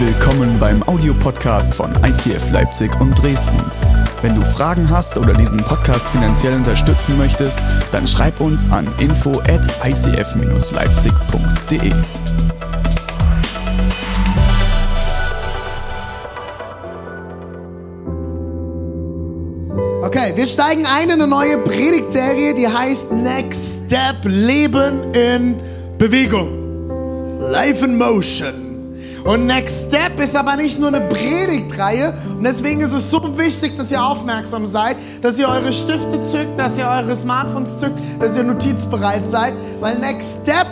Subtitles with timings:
[0.00, 3.60] Willkommen beim Audiopodcast von ICF Leipzig und Dresden.
[4.22, 7.58] Wenn du Fragen hast oder diesen Podcast finanziell unterstützen möchtest,
[7.90, 11.92] dann schreib uns an info at icf-leipzig.de.
[20.04, 25.56] Okay, wir steigen ein in eine neue Predigtserie, die heißt Next Step Leben in
[25.98, 27.50] Bewegung.
[27.50, 28.67] Life in Motion.
[29.24, 32.14] Und Next Step ist aber nicht nur eine Predigtreihe.
[32.36, 36.58] Und deswegen ist es so wichtig, dass ihr aufmerksam seid, dass ihr eure Stifte zückt,
[36.58, 39.54] dass ihr eure Smartphones zückt, dass ihr notizbereit seid.
[39.80, 40.66] Weil Next Step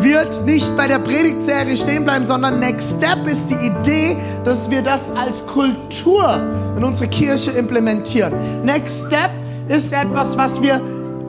[0.00, 4.82] wird nicht bei der Predigtserie stehen bleiben, sondern Next Step ist die Idee, dass wir
[4.82, 6.38] das als Kultur
[6.76, 8.32] in unsere Kirche implementieren.
[8.64, 9.30] Next Step
[9.68, 10.80] ist etwas, was wir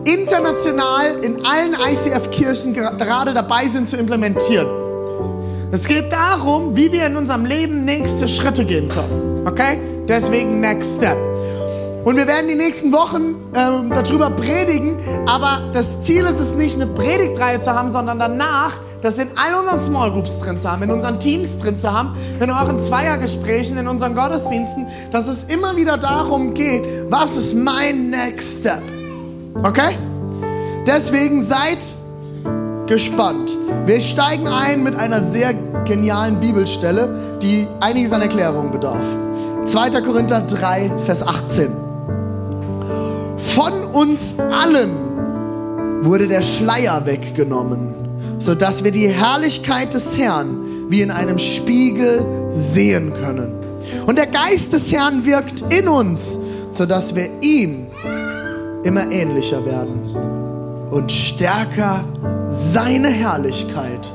[0.06, 4.87] international in allen ICF-Kirchen gerade dabei sind zu implementieren.
[5.70, 9.46] Es geht darum, wie wir in unserem Leben nächste Schritte gehen können.
[9.46, 9.78] Okay?
[10.08, 11.18] Deswegen Next Step.
[12.06, 16.76] Und wir werden die nächsten Wochen ähm, darüber predigen, aber das Ziel ist es nicht,
[16.76, 20.84] eine Predigtreihe zu haben, sondern danach das in all unseren Small Groups drin zu haben,
[20.84, 25.76] in unseren Teams drin zu haben, in euren Zweiergesprächen, in unseren Gottesdiensten, dass es immer
[25.76, 28.82] wieder darum geht, was ist mein Next Step?
[29.64, 29.98] Okay?
[30.86, 31.80] Deswegen seid
[32.88, 33.50] gespannt.
[33.86, 35.54] Wir steigen ein mit einer sehr
[35.86, 39.04] genialen Bibelstelle, die einiges an Erklärung bedarf.
[39.66, 40.02] 2.
[40.02, 41.70] Korinther 3, Vers 18.
[43.38, 47.94] Von uns allen wurde der Schleier weggenommen,
[48.40, 53.52] sodass wir die Herrlichkeit des Herrn wie in einem Spiegel sehen können.
[54.06, 56.40] Und der Geist des Herrn wirkt in uns,
[56.72, 57.88] sodass wir ihm
[58.84, 60.00] immer ähnlicher werden
[60.92, 62.06] und stärker
[62.58, 64.12] seine Herrlichkeit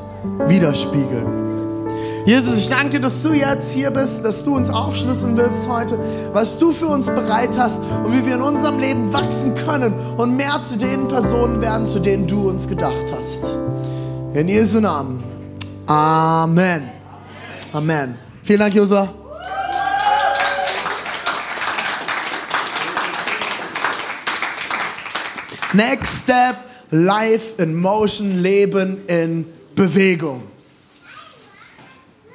[0.48, 1.42] widerspiegeln.
[2.24, 5.98] Jesus, ich danke dir, dass du jetzt hier bist, dass du uns aufschlüsseln willst heute,
[6.32, 10.36] was du für uns bereit hast und wie wir in unserem Leben wachsen können und
[10.36, 13.56] mehr zu den Personen werden, zu denen du uns gedacht hast.
[14.34, 15.22] In Jesu Namen.
[15.86, 16.88] Amen.
[17.72, 18.16] Amen.
[18.44, 19.08] Vielen Dank, Josua.
[25.74, 26.56] Next step,
[26.92, 30.42] life in motion, Leben in Bewegung.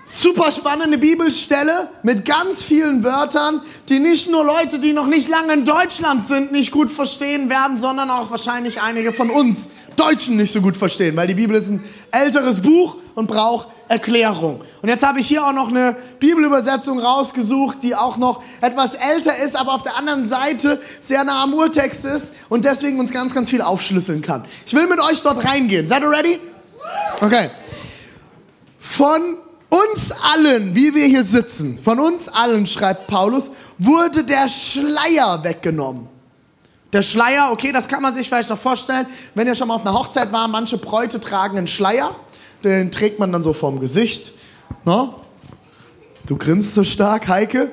[0.10, 5.54] Super spannende Bibelstelle mit ganz vielen Wörtern, die nicht nur Leute, die noch nicht lange
[5.54, 10.54] in Deutschland sind, nicht gut verstehen werden, sondern auch wahrscheinlich einige von uns Deutschen nicht
[10.54, 14.62] so gut verstehen, weil die Bibel ist ein älteres Buch und braucht Erklärung.
[14.82, 19.36] Und jetzt habe ich hier auch noch eine Bibelübersetzung rausgesucht, die auch noch etwas älter
[19.38, 23.34] ist, aber auf der anderen Seite sehr nah am Urtext ist und deswegen uns ganz,
[23.34, 24.46] ganz viel aufschlüsseln kann.
[24.66, 25.88] Ich will mit euch dort reingehen.
[25.88, 26.40] Seid ihr ready?
[27.22, 27.50] Okay.
[28.80, 29.38] Von
[29.70, 36.08] uns allen, wie wir hier sitzen, von uns allen, schreibt Paulus, wurde der Schleier weggenommen.
[36.94, 39.82] Der Schleier, okay, das kann man sich vielleicht noch vorstellen, wenn ihr schon mal auf
[39.82, 42.16] einer Hochzeit war, manche Bräute tragen einen Schleier,
[42.64, 44.32] den trägt man dann so vorm Gesicht.
[44.86, 45.22] No?
[46.26, 47.70] Du grinst so stark, Heike.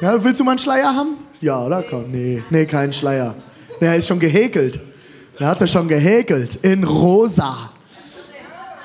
[0.00, 1.16] Ja, willst du mal einen Schleier haben?
[1.40, 1.84] Ja, oder?
[2.08, 3.34] Nee, nee, kein Schleier.
[3.80, 4.80] Der ist schon gehäkelt.
[5.38, 6.56] Der hat er schon gehäkelt.
[6.56, 7.70] In rosa.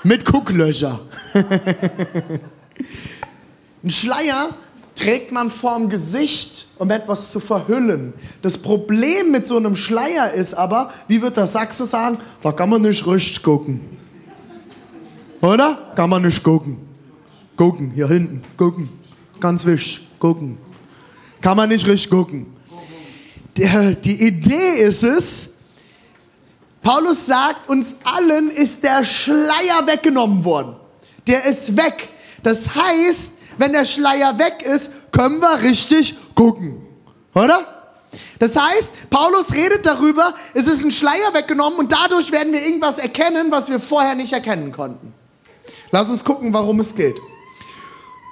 [0.03, 0.99] Mit Gucklöcher.
[3.83, 4.49] Ein Schleier
[4.95, 8.13] trägt man vorm Gesicht, um etwas zu verhüllen.
[8.41, 12.69] Das Problem mit so einem Schleier ist aber, wie wird der Sachse sagen, da kann
[12.69, 13.81] man nicht richtig gucken.
[15.41, 15.93] Oder?
[15.95, 16.77] Kann man nicht gucken.
[17.57, 18.89] Gucken, hier hinten, gucken.
[19.39, 20.57] Ganz wichtig, gucken.
[21.41, 22.45] Kann man nicht richtig gucken.
[23.57, 25.49] Die Idee ist es,
[26.81, 30.75] Paulus sagt, uns allen ist der Schleier weggenommen worden.
[31.27, 32.09] Der ist weg.
[32.41, 36.81] Das heißt, wenn der Schleier weg ist, können wir richtig gucken.
[37.35, 37.59] Oder?
[38.39, 42.97] Das heißt, Paulus redet darüber, es ist ein Schleier weggenommen und dadurch werden wir irgendwas
[42.97, 45.13] erkennen, was wir vorher nicht erkennen konnten.
[45.91, 47.15] Lass uns gucken, warum es geht.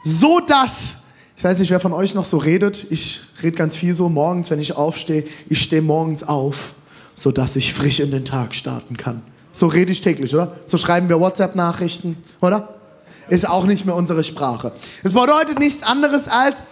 [0.04, 0.94] So dass,
[1.38, 4.50] ich weiß nicht, wer von euch noch so redet, ich rede ganz viel so morgens,
[4.50, 6.74] wenn ich aufstehe, ich stehe morgens auf
[7.20, 9.22] sodass ich frisch in den Tag starten kann.
[9.52, 10.56] So rede ich täglich, oder?
[10.66, 12.76] So schreiben wir WhatsApp-Nachrichten, oder?
[13.28, 14.72] Ist auch nicht mehr unsere Sprache.
[15.04, 16.64] Es bedeutet nichts anderes als,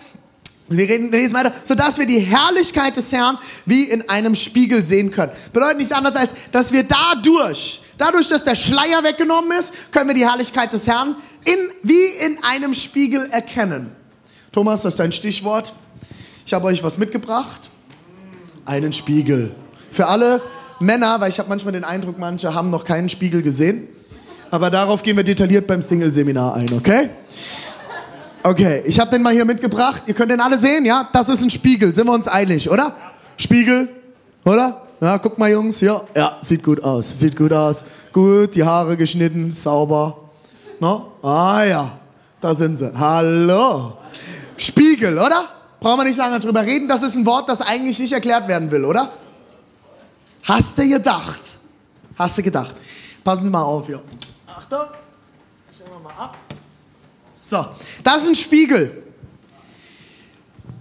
[0.69, 4.83] wir, reden, wir lesen weiter, sodass wir die Herrlichkeit des Herrn wie in einem Spiegel
[4.83, 5.33] sehen können.
[5.51, 10.15] Bedeutet nichts anderes als, dass wir dadurch, dadurch, dass der Schleier weggenommen ist, können wir
[10.15, 11.15] die Herrlichkeit des Herrn
[11.45, 13.91] in, wie in einem Spiegel erkennen.
[14.51, 15.73] Thomas, das ist dein Stichwort.
[16.45, 17.69] Ich habe euch was mitgebracht.
[18.65, 19.51] Einen Spiegel.
[19.91, 20.41] Für alle
[20.79, 23.87] Männer, weil ich habe manchmal den Eindruck, manche haben noch keinen Spiegel gesehen.
[24.49, 27.09] Aber darauf gehen wir detailliert beim Single-Seminar ein, okay?
[28.43, 30.03] Okay, ich habe den mal hier mitgebracht.
[30.07, 31.09] Ihr könnt den alle sehen, ja?
[31.11, 32.95] Das ist ein Spiegel, sind wir uns einig, oder?
[33.35, 33.89] Spiegel,
[34.45, 34.86] oder?
[34.99, 37.83] Ja, guck mal, Jungs, ja, ja, sieht gut aus, sieht gut aus.
[38.11, 40.17] Gut, die Haare geschnitten, sauber.
[40.79, 41.11] No?
[41.21, 41.99] Ah ja,
[42.41, 42.91] da sind sie.
[42.97, 43.93] Hallo.
[44.57, 45.45] Spiegel, oder?
[45.79, 46.87] Brauchen wir nicht lange drüber reden.
[46.87, 49.13] Das ist ein Wort, das eigentlich nicht erklärt werden will, oder?
[50.43, 51.41] Hast du gedacht?
[52.17, 52.73] Hast du gedacht?
[53.23, 54.01] Passen Sie mal auf hier.
[54.47, 54.87] Achtung.
[55.75, 56.37] Stellen wir mal ab.
[57.45, 57.65] So,
[58.03, 59.03] das ist ein Spiegel.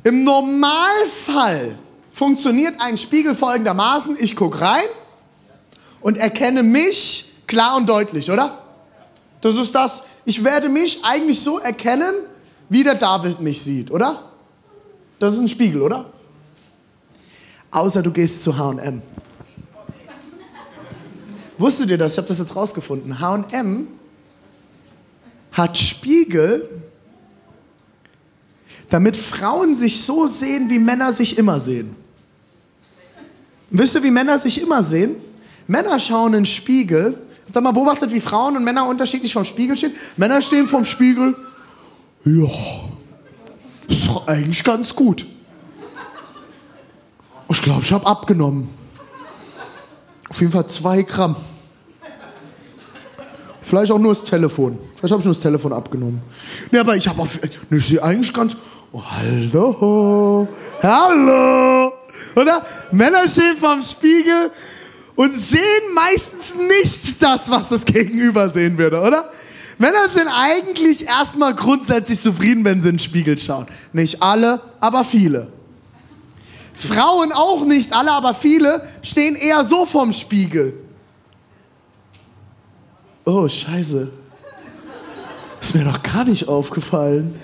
[0.04, 1.76] Im Normalfall
[2.16, 4.16] funktioniert ein Spiegel folgendermaßen.
[4.18, 4.86] Ich gucke rein
[6.00, 8.58] und erkenne mich klar und deutlich, oder?
[9.42, 10.00] Das ist das.
[10.24, 12.14] Ich werde mich eigentlich so erkennen,
[12.70, 14.30] wie der David mich sieht, oder?
[15.18, 16.10] Das ist ein Spiegel, oder?
[17.70, 19.02] Außer du gehst zu HM.
[21.58, 22.12] Wusstet ihr das?
[22.12, 23.18] Ich habe das jetzt rausgefunden.
[23.20, 23.88] HM
[25.52, 26.82] hat Spiegel,
[28.88, 32.05] damit Frauen sich so sehen, wie Männer sich immer sehen.
[33.70, 35.16] Wisst ihr, wie Männer sich immer sehen?
[35.66, 37.18] Männer schauen in den Spiegel.
[37.46, 39.92] Habt ihr mal beobachtet, wie Frauen und Männer unterschiedlich vom Spiegel stehen?
[40.16, 41.34] Männer stehen vom Spiegel.
[42.24, 42.48] Ja,
[43.88, 45.26] ist doch eigentlich ganz gut.
[47.48, 48.68] Ich glaube, ich habe abgenommen.
[50.28, 51.36] Auf jeden Fall zwei Gramm.
[53.62, 54.78] Vielleicht auch nur das Telefon.
[54.96, 56.22] Vielleicht habe ich nur das Telefon abgenommen.
[56.70, 57.28] Nee, aber ich habe auch.
[57.70, 58.54] Nee, ich sehe eigentlich ganz.
[58.92, 60.48] Oh, hallo.
[60.82, 61.92] Hallo.
[62.34, 62.64] Oder?
[62.92, 64.50] Männer stehen vorm Spiegel
[65.14, 69.30] und sehen meistens nicht das, was das Gegenüber sehen würde, oder?
[69.78, 73.66] Männer sind eigentlich erstmal grundsätzlich zufrieden, wenn sie in den Spiegel schauen.
[73.92, 75.48] Nicht alle, aber viele.
[76.74, 80.74] Frauen auch nicht alle, aber viele stehen eher so vorm Spiegel.
[83.24, 84.08] Oh, scheiße.
[85.60, 87.40] Ist mir noch gar nicht aufgefallen.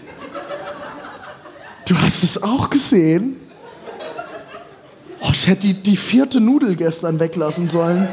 [1.86, 3.36] Du hast es auch gesehen?
[5.24, 8.08] Oh, ich hätte die, die vierte Nudel gestern weglassen sollen.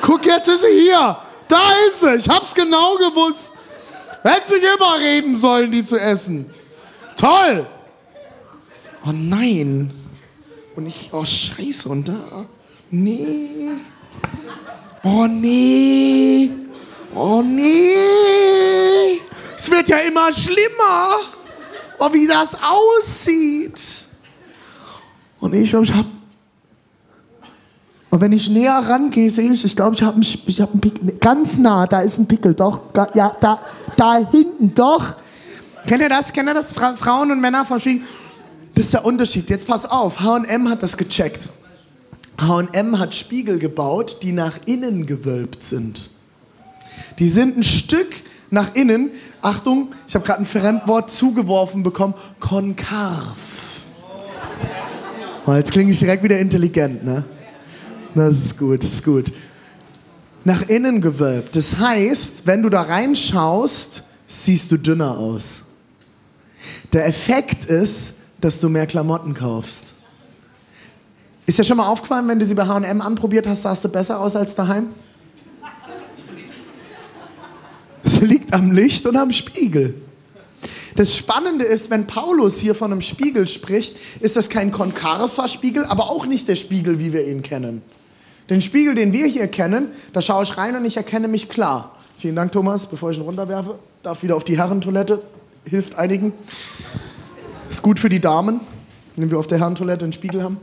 [0.00, 1.18] Guck, jetzt ist sie hier.
[1.46, 2.14] Da ist sie.
[2.16, 3.52] Ich hab's genau gewusst.
[4.22, 6.46] Hättest mich überreden sollen, die zu essen.
[7.16, 7.66] Toll.
[9.06, 9.92] Oh nein.
[10.74, 12.46] Und ich, oh scheiße, und da.
[12.90, 13.68] Nee.
[15.02, 16.50] Oh nee.
[17.14, 19.20] Oh nee.
[19.56, 21.20] Es wird ja immer schlimmer.
[21.98, 23.80] Oh, wie das aussieht.
[25.40, 26.17] Und ich ich habe.
[28.10, 31.12] Und wenn ich näher rangehe, sehe ich, ich glaube, ich habe ich hab einen Pickel.
[31.20, 32.80] Ganz nah, da ist ein Pickel, doch.
[33.14, 33.60] Ja, da,
[33.96, 35.14] da hinten, doch.
[35.86, 36.32] Kennt ihr das?
[36.32, 36.72] Kennt ihr das?
[36.72, 38.04] Fra Frauen und Männer verschieden.
[38.74, 39.50] Das ist der Unterschied.
[39.50, 41.48] Jetzt pass auf, HM hat das gecheckt.
[42.40, 46.08] HM hat Spiegel gebaut, die nach innen gewölbt sind.
[47.18, 48.08] Die sind ein Stück
[48.50, 49.10] nach innen.
[49.42, 52.14] Achtung, ich habe gerade ein Fremdwort zugeworfen bekommen.
[52.40, 53.36] Konkav.
[55.46, 57.24] Oh, jetzt klinge ich direkt wieder intelligent, ne?
[58.18, 59.30] Das ist gut, das ist gut.
[60.42, 61.54] Nach innen gewölbt.
[61.54, 65.60] Das heißt, wenn du da reinschaust, siehst du dünner aus.
[66.92, 69.84] Der Effekt ist, dass du mehr Klamotten kaufst.
[71.46, 74.18] Ist dir schon mal aufgefallen, wenn du sie bei H&M anprobiert hast, sahst du besser
[74.18, 74.88] aus als daheim?
[78.02, 79.94] Das liegt am Licht und am Spiegel.
[80.96, 85.84] Das Spannende ist, wenn Paulus hier von einem Spiegel spricht, ist das kein konkaver Spiegel,
[85.84, 87.82] aber auch nicht der Spiegel, wie wir ihn kennen.
[88.50, 91.96] Den Spiegel, den wir hier kennen, da schaue ich rein und ich erkenne mich klar.
[92.18, 93.78] Vielen Dank, Thomas, bevor ich ihn runterwerfe.
[94.02, 95.20] Darf wieder auf die Herrentoilette.
[95.64, 96.32] Hilft einigen.
[97.68, 98.60] Ist gut für die Damen,
[99.16, 100.58] wenn wir auf der Herrentoilette einen Spiegel haben.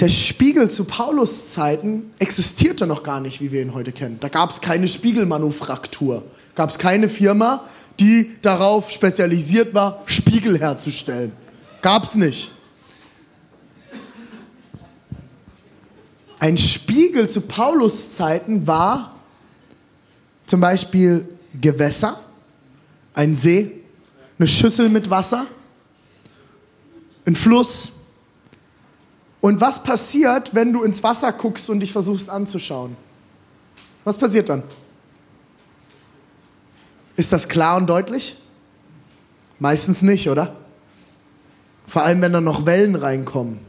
[0.00, 4.18] Der Spiegel zu Paulus Zeiten existierte noch gar nicht, wie wir ihn heute kennen.
[4.20, 7.64] Da gab es keine Spiegelmanufaktur, gab es keine Firma,
[8.00, 11.32] die darauf spezialisiert war, Spiegel herzustellen.
[11.80, 12.53] Gab es nicht.
[16.44, 19.14] Ein Spiegel zu Paulus Zeiten war
[20.44, 21.26] zum Beispiel
[21.58, 22.20] Gewässer,
[23.14, 23.80] ein See,
[24.38, 25.46] eine Schüssel mit Wasser,
[27.24, 27.92] ein Fluss.
[29.40, 32.94] Und was passiert, wenn du ins Wasser guckst und dich versuchst anzuschauen?
[34.04, 34.64] Was passiert dann?
[37.16, 38.36] Ist das klar und deutlich?
[39.58, 40.54] Meistens nicht, oder?
[41.86, 43.60] Vor allem, wenn da noch Wellen reinkommen.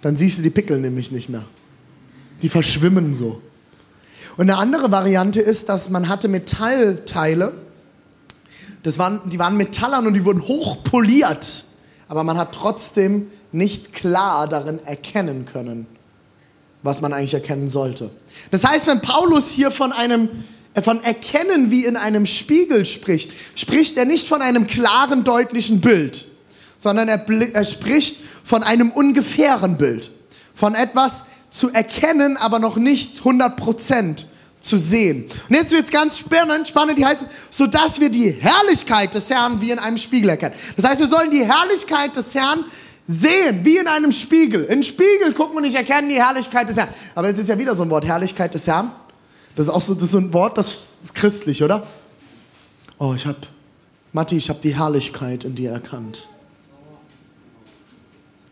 [0.00, 1.44] Dann siehst du die Pickel nämlich nicht mehr.
[2.42, 3.40] Die verschwimmen so.
[4.36, 7.52] Und eine andere Variante ist, dass man hatte Metallteile,
[8.82, 11.64] das waren, die waren metallern und die wurden hochpoliert,
[12.08, 15.86] aber man hat trotzdem nicht klar darin erkennen können,
[16.82, 18.10] was man eigentlich erkennen sollte.
[18.50, 20.28] Das heißt, wenn Paulus hier von einem
[20.82, 26.24] von Erkennen wie in einem Spiegel spricht, spricht er nicht von einem klaren, deutlichen Bild,
[26.78, 30.10] sondern er, er spricht von einem ungefähren Bild.
[30.54, 34.26] Von etwas zu erkennen, aber noch nicht 100 Prozent
[34.62, 35.26] zu sehen.
[35.48, 39.28] Und jetzt wird es ganz spannend, spannend, die heißt, so dass wir die Herrlichkeit des
[39.28, 40.54] Herrn wie in einem Spiegel erkennen.
[40.76, 42.64] Das heißt, wir sollen die Herrlichkeit des Herrn
[43.06, 44.64] sehen, wie in einem Spiegel.
[44.64, 46.88] In Spiegel gucken und ich erkenne die Herrlichkeit des Herrn.
[47.14, 48.92] Aber jetzt ist ja wieder so ein Wort, Herrlichkeit des Herrn.
[49.54, 51.86] Das ist auch so, das ist so ein Wort, das ist christlich, oder?
[52.98, 53.38] Oh, ich habe,
[54.12, 56.28] Matti, ich habe die Herrlichkeit in dir erkannt.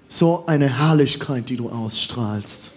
[0.09, 2.73] So eine Herrlichkeit, die du ausstrahlst.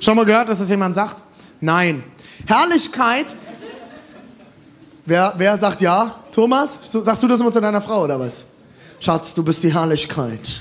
[0.00, 1.16] Schon mal gehört, dass das jemand sagt?
[1.60, 2.04] Nein.
[2.46, 3.34] Herrlichkeit.
[5.04, 6.14] Wer, wer sagt ja?
[6.32, 6.78] Thomas?
[6.82, 8.44] Sagst du das immer zu deiner Frau oder was?
[9.00, 10.60] Schatz, du bist die Herrlichkeit.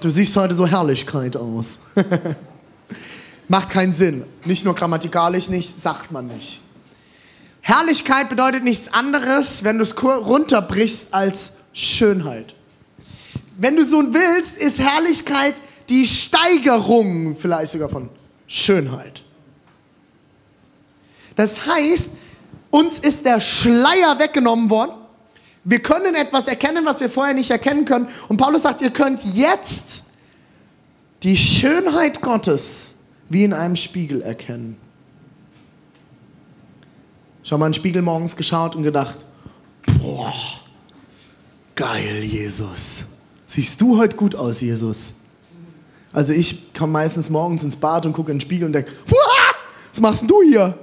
[0.00, 1.80] Du siehst heute so Herrlichkeit aus.
[3.48, 4.24] Macht keinen Sinn.
[4.44, 6.60] Nicht nur grammatikalisch nicht, sagt man nicht.
[7.60, 12.54] Herrlichkeit bedeutet nichts anderes, wenn du es runterbrichst, als Schönheit.
[13.56, 15.54] Wenn du so willst, ist Herrlichkeit
[15.88, 18.08] die Steigerung vielleicht sogar von
[18.48, 19.22] Schönheit.
[21.36, 22.10] Das heißt,
[22.70, 24.92] uns ist der Schleier weggenommen worden.
[25.62, 28.08] Wir können etwas erkennen, was wir vorher nicht erkennen können.
[28.28, 30.04] Und Paulus sagt, ihr könnt jetzt
[31.22, 32.94] die Schönheit Gottes
[33.28, 34.76] wie in einem Spiegel erkennen.
[37.44, 39.16] Schon mal in den Spiegel morgens geschaut und gedacht,
[40.00, 40.34] boah,
[41.74, 43.04] geil, Jesus.
[43.46, 45.14] Siehst du heute gut aus, Jesus?
[46.12, 48.92] Also ich komme meistens morgens ins Bad und gucke in den Spiegel und denke,
[49.90, 50.78] was machst denn du hier?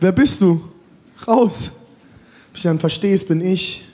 [0.00, 0.60] Wer bist du?
[1.26, 1.70] Raus.
[2.50, 3.84] Ob ich dann verstehst, bin ich.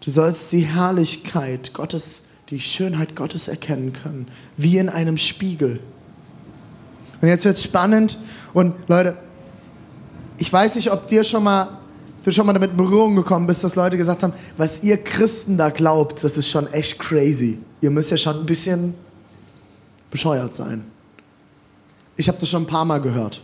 [0.00, 5.80] Du sollst die Herrlichkeit Gottes, die Schönheit Gottes erkennen können, wie in einem Spiegel.
[7.20, 8.18] Und jetzt wird es spannend
[8.54, 9.16] und Leute,
[10.38, 11.78] ich weiß nicht, ob dir schon mal,
[12.24, 15.58] du schon mal damit in Berührung gekommen bist, dass Leute gesagt haben, was ihr Christen
[15.58, 17.58] da glaubt, das ist schon echt crazy.
[17.80, 18.94] Ihr müsst ja schon ein bisschen
[20.10, 20.84] bescheuert sein.
[22.16, 23.40] Ich habe das schon ein paar Mal gehört.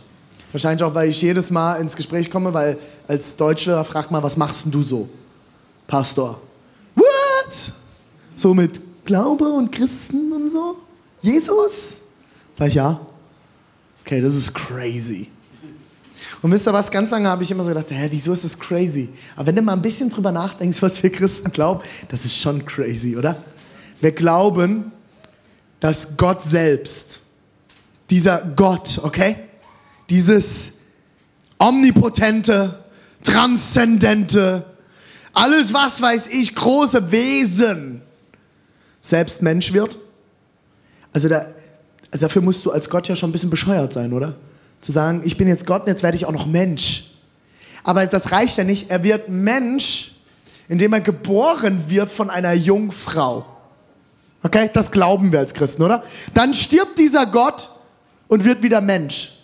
[0.51, 2.77] Wahrscheinlich auch, weil ich jedes Mal ins Gespräch komme, weil
[3.07, 5.09] als Deutscher fragt man, was machst denn du so?
[5.87, 6.39] Pastor.
[6.95, 7.73] What?
[8.35, 10.77] So mit Glaube und Christen und so?
[11.21, 11.99] Jesus?
[12.57, 12.99] Sag ich ja.
[14.05, 15.29] Okay, das ist crazy.
[16.41, 18.57] Und wisst ihr was, ganz lange habe ich immer so gedacht, hä, wieso ist das
[18.57, 19.09] crazy?
[19.35, 22.65] Aber wenn du mal ein bisschen drüber nachdenkst, was wir Christen glauben, das ist schon
[22.65, 23.43] crazy, oder?
[23.99, 24.91] Wir glauben,
[25.79, 27.19] dass Gott selbst,
[28.09, 29.35] dieser Gott, okay,
[30.09, 30.73] dieses
[31.57, 32.83] omnipotente,
[33.23, 34.65] transzendente,
[35.33, 38.01] alles was weiß ich, große Wesen
[39.01, 39.97] selbst Mensch wird?
[41.13, 41.47] Also, da,
[42.11, 44.35] also dafür musst du als Gott ja schon ein bisschen bescheuert sein, oder?
[44.81, 47.11] Zu sagen, ich bin jetzt Gott und jetzt werde ich auch noch Mensch.
[47.83, 48.89] Aber das reicht ja nicht.
[48.89, 50.15] Er wird Mensch,
[50.67, 53.45] indem er geboren wird von einer Jungfrau.
[54.43, 56.03] Okay, das glauben wir als Christen, oder?
[56.33, 57.69] Dann stirbt dieser Gott
[58.27, 59.37] und wird wieder Mensch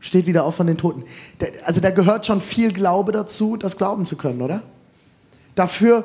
[0.00, 1.04] steht wieder auf von den Toten.
[1.64, 4.62] Also da gehört schon viel Glaube dazu, das glauben zu können, oder?
[5.54, 6.04] Dafür,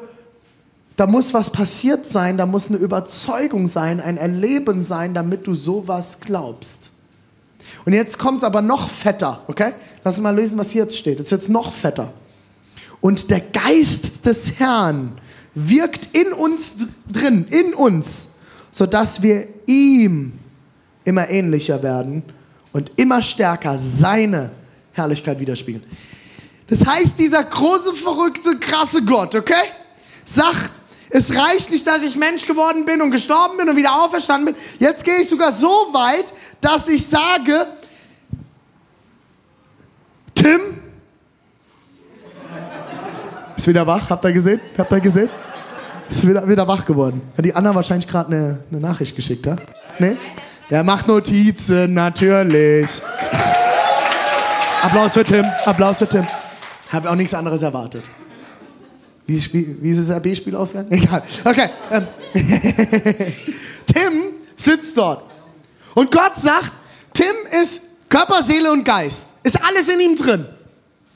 [0.97, 5.55] da muss was passiert sein, da muss eine Überzeugung sein, ein Erleben sein, damit du
[5.55, 6.91] sowas glaubst.
[7.85, 9.71] Und jetzt kommt es aber noch fetter, okay?
[10.03, 11.17] Lass uns mal lesen, was hier jetzt steht.
[11.19, 12.11] Jetzt wird es noch fetter.
[13.01, 15.13] Und der Geist des Herrn
[15.55, 16.74] wirkt in uns
[17.12, 18.27] drin, in uns,
[18.71, 20.33] sodass wir ihm
[21.05, 22.24] immer ähnlicher werden
[22.74, 24.51] und immer stärker seine
[24.91, 25.83] Herrlichkeit widerspiegeln.
[26.67, 29.53] Das heißt, dieser große, verrückte, krasse Gott, okay,
[30.25, 30.71] sagt,
[31.09, 34.63] es reicht nicht, dass ich Mensch geworden bin und gestorben bin und wieder auferstanden bin.
[34.79, 36.25] Jetzt gehe ich sogar so weit,
[36.59, 37.67] dass ich sage,
[40.33, 40.59] Tim
[43.55, 44.59] ist wieder wach, habt ihr gesehen?
[44.77, 45.29] Habt ihr gesehen?
[46.09, 47.21] Ist wieder, wieder wach geworden.
[47.38, 49.55] Hat die Anna wahrscheinlich gerade eine, eine Nachricht geschickt, ja?
[50.00, 50.17] Nee?
[50.69, 52.88] Der macht Notizen, natürlich.
[54.81, 56.25] Applaus für Tim, Applaus für Tim.
[56.89, 58.03] Habe auch nichts anderes erwartet.
[59.27, 60.91] Wie, wie, wie ist das RB-Spiel ausgegangen?
[61.03, 61.24] Egal.
[61.43, 61.69] Okay.
[61.91, 62.07] Ähm.
[63.88, 64.13] Tim
[64.55, 65.24] sitzt dort.
[65.95, 66.71] Und Gott sagt,
[67.13, 69.29] Tim ist Körper, Seele und Geist.
[69.43, 70.45] Ist alles in ihm drin.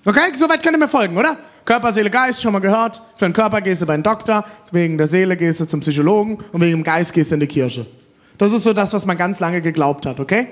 [0.05, 0.31] Okay?
[0.35, 1.37] Soweit könnt ihr mir folgen, oder?
[1.69, 2.99] Körper, Seele, Geist, schon mal gehört.
[3.15, 6.39] Für den Körper gehst du bei den Doktor, wegen der Seele gehst du zum Psychologen
[6.51, 7.85] und wegen dem Geist gehst du in die Kirche.
[8.39, 10.47] Das ist so das, was man ganz lange geglaubt hat, okay?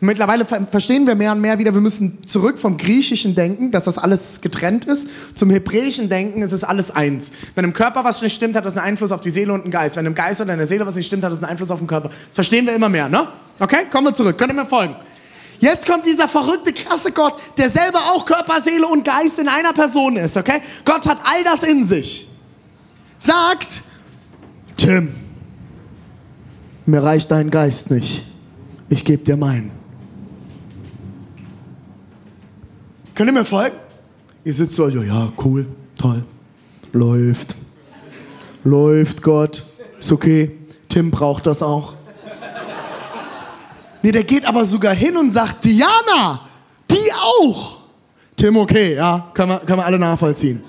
[0.00, 3.96] Mittlerweile verstehen wir mehr und mehr wieder, wir müssen zurück vom griechischen Denken, dass das
[3.96, 7.30] alles getrennt ist, zum hebräischen Denken ist es alles eins.
[7.54, 9.70] Wenn im Körper was nicht stimmt, hat das einen Einfluss auf die Seele und den
[9.70, 9.96] Geist.
[9.96, 11.78] Wenn im Geist oder in der Seele was nicht stimmt, hat das einen Einfluss auf
[11.78, 12.10] den Körper.
[12.34, 13.26] Verstehen wir immer mehr, ne?
[13.58, 13.86] Okay?
[13.90, 14.36] Kommen wir zurück.
[14.36, 14.96] Könnt ihr mir folgen?
[15.60, 19.72] Jetzt kommt dieser verrückte, krasse Gott, der selber auch Körper, Seele und Geist in einer
[19.72, 20.60] Person ist, okay?
[20.84, 22.28] Gott hat all das in sich.
[23.18, 23.82] Sagt,
[24.76, 25.14] Tim,
[26.86, 28.24] mir reicht dein Geist nicht.
[28.88, 29.72] Ich gebe dir meinen.
[33.14, 33.76] Könnt ihr mir folgen?
[34.44, 35.66] Ihr sitzt so, ja, cool,
[35.98, 36.24] toll,
[36.92, 37.56] läuft,
[38.62, 39.64] läuft, Gott,
[39.98, 40.52] ist okay.
[40.88, 41.97] Tim braucht das auch.
[44.08, 46.40] Nee, der geht aber sogar hin und sagt, Diana,
[46.90, 47.76] die auch.
[48.34, 50.62] Tim, okay, ja, können wir, können wir alle nachvollziehen.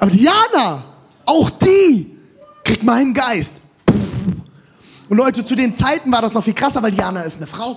[0.00, 0.82] Aber Diana,
[1.24, 2.18] auch die
[2.64, 3.52] kriegt meinen Geist.
[5.08, 7.76] Und Leute, zu den Zeiten war das noch viel krasser, weil Diana ist eine Frau.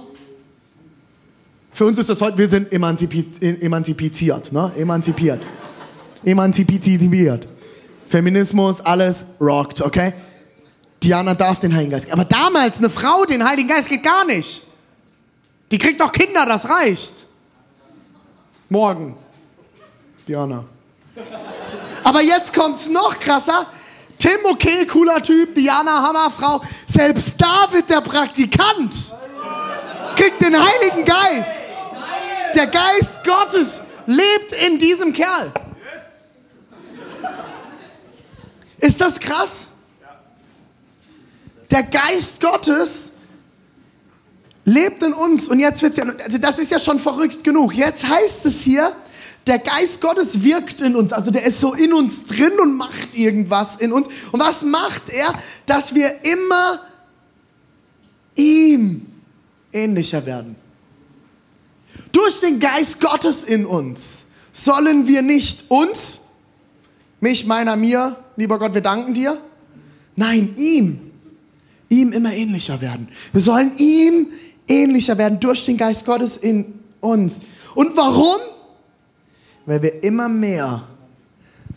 [1.72, 4.72] Für uns ist das heute, wir sind emanzipiert, emanzipiert, ne?
[4.76, 5.44] emanzipiert.
[6.26, 7.48] Emanzipiert.
[8.08, 10.12] Feminismus, alles rockt, okay?
[11.02, 12.12] Diana darf den Heiligen Geist.
[12.12, 14.64] Aber damals eine Frau, den Heiligen Geist geht gar nicht.
[15.72, 17.14] Die kriegt doch Kinder, das reicht.
[18.70, 19.18] Morgen.
[20.28, 20.66] Diana.
[22.04, 23.68] Aber jetzt kommt's noch krasser.
[24.18, 25.56] Tim, okay, cooler Typ.
[25.56, 26.62] Diana, Hammerfrau.
[26.94, 29.14] Selbst David, der Praktikant,
[30.16, 31.66] kriegt den Heiligen Geist.
[32.56, 35.52] Der Geist Gottes lebt in diesem Kerl.
[38.80, 39.69] Ist das krass?
[41.72, 43.12] Der Geist Gottes
[44.66, 47.74] lebt in uns und jetzt wird's ja, also das ist ja schon verrückt genug.
[47.74, 48.94] Jetzt heißt es hier,
[49.48, 53.16] der Geist Gottes wirkt in uns, also der ist so in uns drin und macht
[53.16, 54.08] irgendwas in uns.
[54.32, 55.34] Und was macht er?
[55.66, 56.82] Dass wir immer
[58.36, 59.06] ihm
[59.72, 60.56] ähnlicher werden.
[62.12, 66.22] Durch den Geist Gottes in uns sollen wir nicht uns,
[67.20, 69.38] mich, meiner, mir, lieber Gott, wir danken dir.
[70.16, 71.09] Nein, ihm
[71.90, 73.08] ihm immer ähnlicher werden.
[73.34, 74.28] Wir sollen ihm
[74.68, 77.42] ähnlicher werden durch den Geist Gottes in uns.
[77.76, 78.40] Und warum?
[79.66, 80.88] Weil wir immer mehr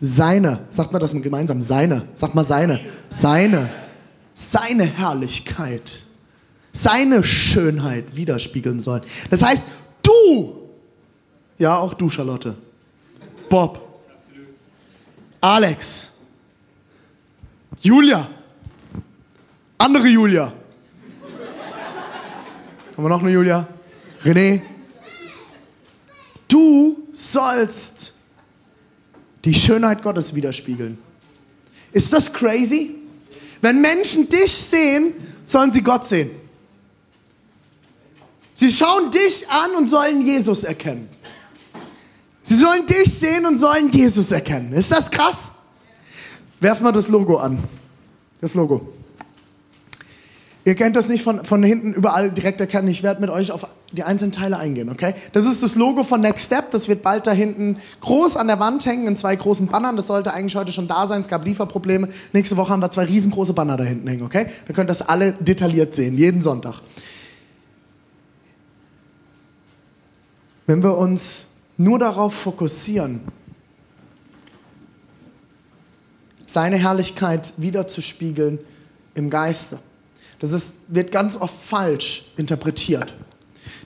[0.01, 3.71] seine, sagt mal das mal gemeinsam, seine, sagt mal seine, seine,
[4.35, 6.03] seine Herrlichkeit,
[6.73, 9.03] seine Schönheit widerspiegeln sollen.
[9.31, 9.65] Das heißt,
[10.03, 10.69] du,
[11.59, 12.57] ja auch du Charlotte,
[13.49, 13.81] Bob,
[15.41, 16.11] Alex,
[17.81, 18.27] Julia,
[19.83, 20.53] andere Julia.
[22.97, 23.66] Haben wir noch eine Julia?
[24.23, 24.62] René?
[26.47, 28.12] Du sollst
[29.45, 30.99] die Schönheit Gottes widerspiegeln.
[31.90, 32.95] Ist das crazy?
[33.61, 35.14] Wenn Menschen dich sehen,
[35.45, 36.31] sollen sie Gott sehen.
[38.55, 41.09] Sie schauen dich an und sollen Jesus erkennen.
[42.45, 44.73] Sie sollen dich sehen und sollen Jesus erkennen.
[44.75, 45.51] Ist das krass?
[46.61, 47.59] Werfen wir das Logo an.
[48.40, 49.02] Das Logo.
[50.64, 52.87] Ihr kennt das nicht von, von hinten überall direkt erkennen.
[52.87, 55.14] Ich werde mit euch auf die einzelnen Teile eingehen, okay?
[55.33, 56.70] Das ist das Logo von Next Step.
[56.70, 59.96] Das wird bald da hinten groß an der Wand hängen in zwei großen Bannern.
[59.96, 61.20] Das sollte eigentlich heute schon da sein.
[61.20, 62.09] Es gab Lieferprobleme.
[62.33, 64.46] Nächste Woche haben wir zwei riesengroße Banner da hinten hängen, okay?
[64.68, 66.81] Ihr könnt das alle detailliert sehen, jeden Sonntag.
[70.68, 71.42] Wenn wir uns
[71.77, 73.20] nur darauf fokussieren,
[76.46, 78.61] seine Herrlichkeit wiederzuspiegeln
[79.14, 79.81] im Geiste,
[80.43, 83.15] das ist, wird ganz oft falsch interpretiert.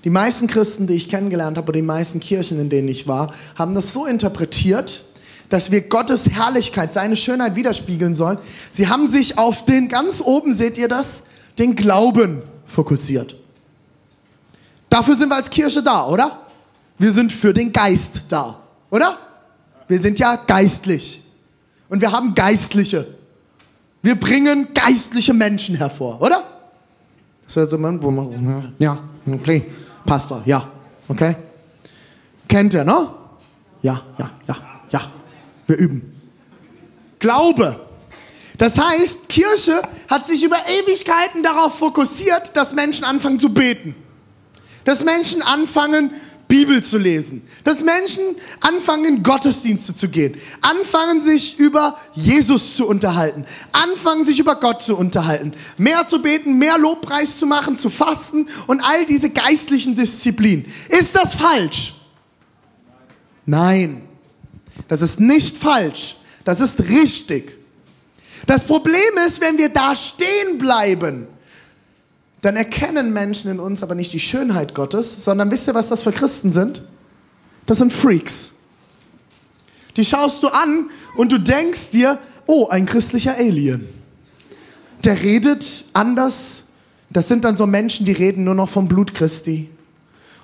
[0.04, 3.34] Die meisten Christen, die ich kennengelernt habe, oder die meisten Kirchen, in denen ich war,
[3.56, 5.04] haben das so interpretiert,
[5.50, 8.38] dass wir Gottes Herrlichkeit, seine Schönheit widerspiegeln sollen.
[8.72, 11.24] Sie haben sich auf den, ganz oben seht ihr das,
[11.58, 13.36] den Glauben fokussiert.
[14.88, 16.40] Dafür sind wir als Kirche da, oder?
[16.98, 19.18] Wir sind für den Geist da, oder?
[19.88, 21.22] Wir sind ja geistlich.
[21.90, 23.06] Und wir haben Geistliche.
[24.06, 26.44] Wir bringen geistliche Menschen hervor, oder?
[27.44, 29.64] Das ist so ein wo man, ja, okay,
[30.04, 30.64] Pastor, ja,
[31.08, 31.34] okay.
[32.46, 33.08] Kennt ihr, ne?
[33.82, 34.56] Ja, ja, ja,
[34.90, 35.00] ja.
[35.66, 36.14] Wir üben.
[37.18, 37.80] Glaube.
[38.56, 43.96] Das heißt, Kirche hat sich über Ewigkeiten darauf fokussiert, dass Menschen anfangen zu beten.
[44.84, 46.12] Dass Menschen anfangen,
[46.48, 47.42] Bibel zu lesen.
[47.64, 48.22] Dass Menschen
[48.60, 50.36] anfangen, in Gottesdienste zu gehen.
[50.60, 53.44] Anfangen, sich über Jesus zu unterhalten.
[53.72, 55.52] Anfangen, sich über Gott zu unterhalten.
[55.76, 60.66] Mehr zu beten, mehr Lobpreis zu machen, zu fasten und all diese geistlichen Disziplinen.
[60.88, 61.94] Ist das falsch?
[63.44, 64.02] Nein.
[64.88, 66.16] Das ist nicht falsch.
[66.44, 67.56] Das ist richtig.
[68.46, 71.26] Das Problem ist, wenn wir da stehen bleiben
[72.46, 76.02] dann erkennen Menschen in uns aber nicht die Schönheit Gottes, sondern wisst ihr, was das
[76.02, 76.80] für Christen sind?
[77.66, 78.52] Das sind Freaks.
[79.96, 83.88] Die schaust du an und du denkst dir, oh, ein christlicher Alien.
[85.02, 86.62] Der redet anders.
[87.10, 89.68] Das sind dann so Menschen, die reden nur noch vom Blut Christi.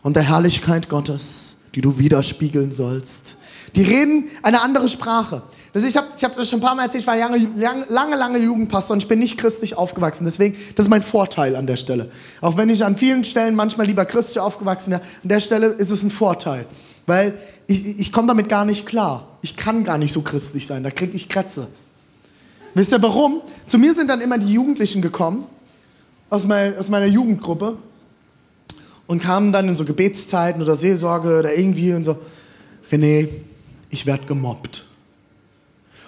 [0.03, 3.37] und der Herrlichkeit Gottes, die du widerspiegeln sollst.
[3.75, 5.43] Die reden eine andere Sprache.
[5.73, 7.49] Das, ich habe ich hab das schon ein paar Mal erzählt, ich war lange,
[7.89, 10.25] lange, lange, Jugendpastor und ich bin nicht christlich aufgewachsen.
[10.25, 12.11] Deswegen, das ist mein Vorteil an der Stelle.
[12.41, 15.91] Auch wenn ich an vielen Stellen manchmal lieber christlich aufgewachsen wäre, an der Stelle ist
[15.91, 16.67] es ein Vorteil.
[17.07, 17.35] Weil
[17.67, 19.29] ich, ich komme damit gar nicht klar.
[19.41, 21.69] Ich kann gar nicht so christlich sein, da kriege ich Krätze.
[22.75, 23.41] Wisst ihr warum?
[23.67, 25.47] Zu mir sind dann immer die Jugendlichen gekommen,
[26.31, 27.77] aus, mein, aus meiner Jugendgruppe,
[29.07, 32.17] und kamen dann in so Gebetszeiten oder Seelsorge oder irgendwie und so,
[32.91, 33.29] René,
[33.93, 34.87] ich werde gemobbt.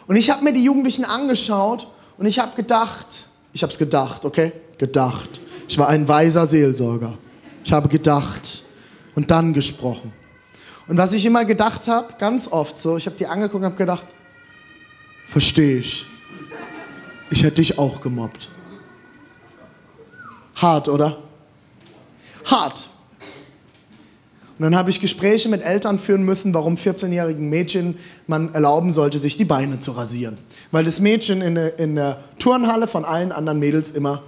[0.07, 1.87] Und ich habe mir die Jugendlichen angeschaut
[2.19, 3.07] und ich habe gedacht,
[3.53, 4.53] ich habe es gedacht, okay?
[4.79, 5.41] Gedacht.
[5.69, 7.17] Ich war ein weiser Seelsorger.
[7.63, 8.63] Ich habe gedacht
[9.15, 10.13] und dann gesprochen.
[10.89, 13.77] Und was ich immer gedacht habe, ganz oft so, ich habe die angeguckt und habe
[13.77, 14.07] gedacht,
[15.27, 16.07] verstehe ich.
[17.31, 18.49] Ich hätte dich auch gemobbt.
[20.57, 21.19] Hart, oder?
[22.47, 22.89] Hart.
[24.59, 29.19] Und dann habe ich Gespräche mit Eltern führen müssen, warum 14-jährigen Mädchen man erlauben sollte,
[29.19, 30.37] sich die Beine zu rasieren.
[30.71, 34.23] Weil das Mädchen in der, in der Turnhalle von allen anderen Mädels immer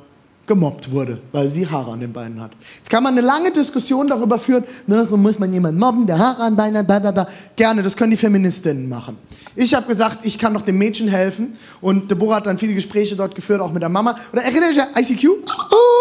[0.47, 2.53] gemobbt wurde, weil sie Haare an den Beinen hat.
[2.79, 6.19] Jetzt kann man eine lange Diskussion darüber führen, ne, so muss man jemanden mobben, der
[6.19, 7.29] Haare an den Beinen hat, bla, bla, bla.
[7.57, 9.19] Gerne, das können die Feministinnen machen.
[9.57, 13.17] Ich habe gesagt, ich kann doch dem Mädchen helfen und Deborah hat dann viele Gespräche
[13.17, 14.19] dort geführt, auch mit der Mama.
[14.33, 15.29] Oder erinnert ihr euch an ICQ?
[15.71, 15.95] Oh,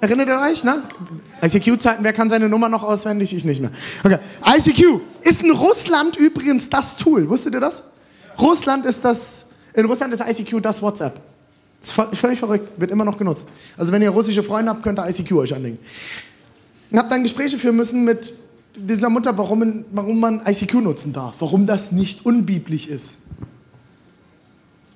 [0.00, 0.82] erinnert ihr euch, ne?
[1.42, 3.34] ICQ-Zeiten, wer kann seine Nummer noch auswendig?
[3.34, 3.70] Ich nicht mehr.
[4.02, 4.18] Okay.
[4.46, 7.28] ICQ ist in Russland übrigens das Tool.
[7.28, 7.82] Wusstet ihr das?
[8.38, 11.20] Russland ist das, in Russland ist ICQ das WhatsApp.
[11.80, 13.48] Das ist völlig verrückt, wird immer noch genutzt.
[13.76, 15.78] Also wenn ihr russische Freunde habt, könnt ihr ICQ euch anlegen.
[16.90, 18.34] Ich habe dann Gespräche führen müssen mit
[18.76, 23.18] dieser Mutter, warum, warum man ICQ nutzen darf, warum das nicht unbiblisch ist,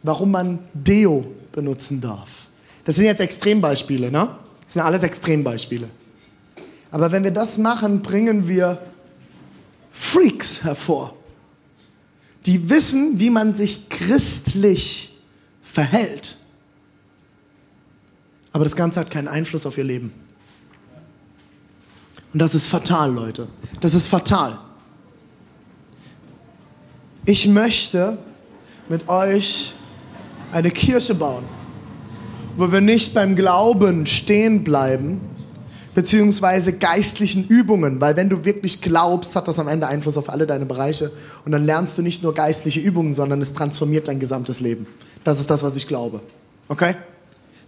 [0.02, 2.28] warum man Deo benutzen darf.
[2.84, 4.28] Das sind jetzt Extrembeispiele, ne?
[4.64, 5.88] Das sind alles Extrembeispiele.
[6.90, 8.78] Aber wenn wir das machen, bringen wir
[9.92, 11.16] Freaks hervor,
[12.46, 15.16] die wissen, wie man sich christlich
[15.62, 16.36] verhält.
[18.52, 20.12] Aber das Ganze hat keinen Einfluss auf ihr Leben.
[22.32, 23.48] Und das ist fatal, Leute.
[23.80, 24.58] Das ist fatal.
[27.24, 28.18] Ich möchte
[28.88, 29.72] mit euch
[30.52, 31.44] eine Kirche bauen,
[32.56, 35.20] wo wir nicht beim Glauben stehen bleiben,
[35.94, 40.46] beziehungsweise geistlichen Übungen, weil wenn du wirklich glaubst, hat das am Ende Einfluss auf alle
[40.46, 41.12] deine Bereiche
[41.44, 44.86] und dann lernst du nicht nur geistliche Übungen, sondern es transformiert dein gesamtes Leben.
[45.22, 46.20] Das ist das, was ich glaube.
[46.68, 46.96] Okay?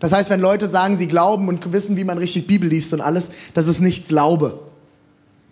[0.01, 3.01] Das heißt, wenn Leute sagen, sie glauben und wissen, wie man richtig Bibel liest und
[3.01, 4.61] alles, das ist nicht Glaube.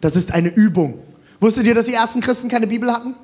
[0.01, 0.99] Das ist eine Übung.
[1.41, 3.15] Wusstet ihr, dass die ersten Christen keine Bibel hatten?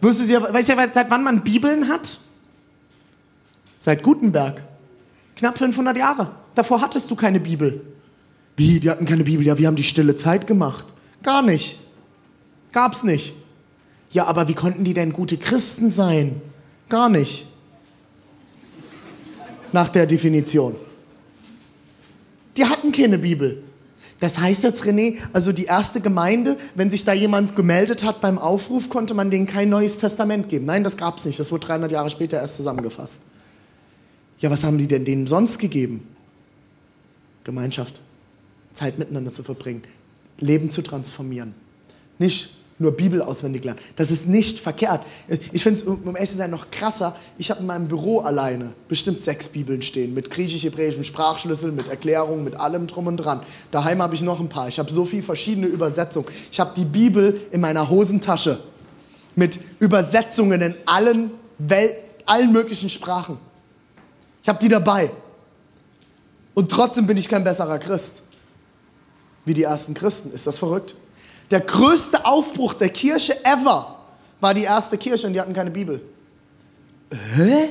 [0.00, 2.18] Wusstet ihr, weißt ihr, seit wann man Bibeln hat?
[3.84, 4.62] Seit Gutenberg.
[5.36, 6.30] Knapp 500 Jahre.
[6.54, 7.82] Davor hattest du keine Bibel.
[8.56, 8.80] Wie?
[8.80, 9.44] Die hatten keine Bibel.
[9.44, 10.86] Ja, wir haben die stille Zeit gemacht.
[11.22, 11.78] Gar nicht.
[12.72, 13.34] Gab's nicht.
[14.10, 16.40] Ja, aber wie konnten die denn gute Christen sein?
[16.88, 17.46] Gar nicht
[19.70, 20.76] nach der Definition.
[22.56, 23.62] Die hatten keine Bibel.
[24.18, 28.38] Das heißt jetzt, René, also die erste Gemeinde, wenn sich da jemand gemeldet hat beim
[28.38, 30.64] Aufruf, konnte man denen kein neues Testament geben.
[30.64, 31.38] Nein, das gab es nicht.
[31.38, 33.20] Das wurde 300 Jahre später erst zusammengefasst.
[34.38, 36.06] Ja, was haben die denn denen sonst gegeben?
[37.44, 38.00] Gemeinschaft,
[38.72, 39.82] Zeit miteinander zu verbringen,
[40.38, 41.54] Leben zu transformieren.
[42.18, 43.80] Nicht nur Bibel auswendig lernen.
[43.96, 45.02] Das ist nicht verkehrt.
[45.52, 47.14] Ich finde es, um ehrlich zu sein, noch krasser.
[47.38, 50.12] Ich habe in meinem Büro alleine bestimmt sechs Bibeln stehen.
[50.12, 53.42] Mit griechisch-hebräischem Sprachschlüssel, mit Erklärungen, mit allem drum und dran.
[53.70, 54.68] Daheim habe ich noch ein paar.
[54.68, 56.26] Ich habe so viele verschiedene Übersetzungen.
[56.50, 58.58] Ich habe die Bibel in meiner Hosentasche.
[59.36, 61.94] Mit Übersetzungen in allen, Welt,
[62.26, 63.38] allen möglichen Sprachen.
[64.44, 65.10] Ich habe die dabei.
[66.52, 68.20] Und trotzdem bin ich kein besserer Christ.
[69.46, 70.32] Wie die ersten Christen.
[70.32, 70.94] Ist das verrückt?
[71.50, 73.98] Der größte Aufbruch der Kirche ever
[74.40, 76.02] war die erste Kirche und die hatten keine Bibel.
[77.10, 77.70] Hä?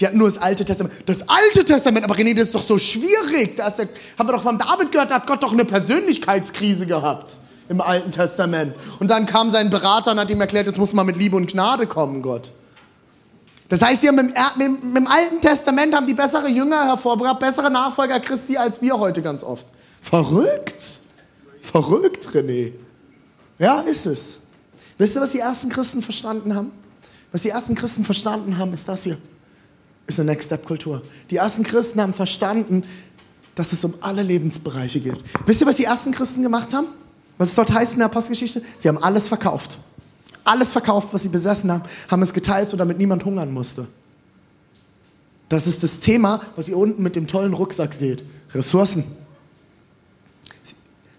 [0.00, 0.94] Die hatten nur das Alte Testament.
[1.04, 3.56] Das Alte Testament, aber René, das ist doch so schwierig.
[3.56, 7.32] Da der, haben wir doch von David gehört, da hat Gott doch eine Persönlichkeitskrise gehabt
[7.68, 8.74] im Alten Testament.
[8.98, 11.52] Und dann kam sein Berater und hat ihm erklärt, jetzt muss man mit Liebe und
[11.52, 12.50] Gnade kommen, Gott.
[13.68, 17.70] Das heißt, sie haben im, im, im Alten Testament haben die bessere Jünger hervorgebracht, bessere
[17.70, 19.66] Nachfolger Christi als wir heute ganz oft.
[20.02, 21.00] Verrückt.
[21.62, 22.72] Verrückt, René.
[23.58, 24.38] Ja, ist es.
[24.98, 26.70] Wisst ihr, was die ersten Christen verstanden haben?
[27.32, 29.18] Was die ersten Christen verstanden haben, ist das hier.
[30.06, 31.02] Ist eine Next Step Kultur.
[31.30, 32.84] Die ersten Christen haben verstanden,
[33.56, 35.18] dass es um alle Lebensbereiche geht.
[35.44, 36.86] Wisst ihr, was die ersten Christen gemacht haben?
[37.38, 38.62] Was es dort heißt in der Apostelgeschichte?
[38.78, 39.76] Sie haben alles verkauft.
[40.46, 43.86] Alles verkauft, was sie besessen haben, haben es geteilt, so damit niemand hungern musste.
[45.48, 48.22] Das ist das Thema, was ihr unten mit dem tollen Rucksack seht.
[48.54, 49.04] Ressourcen.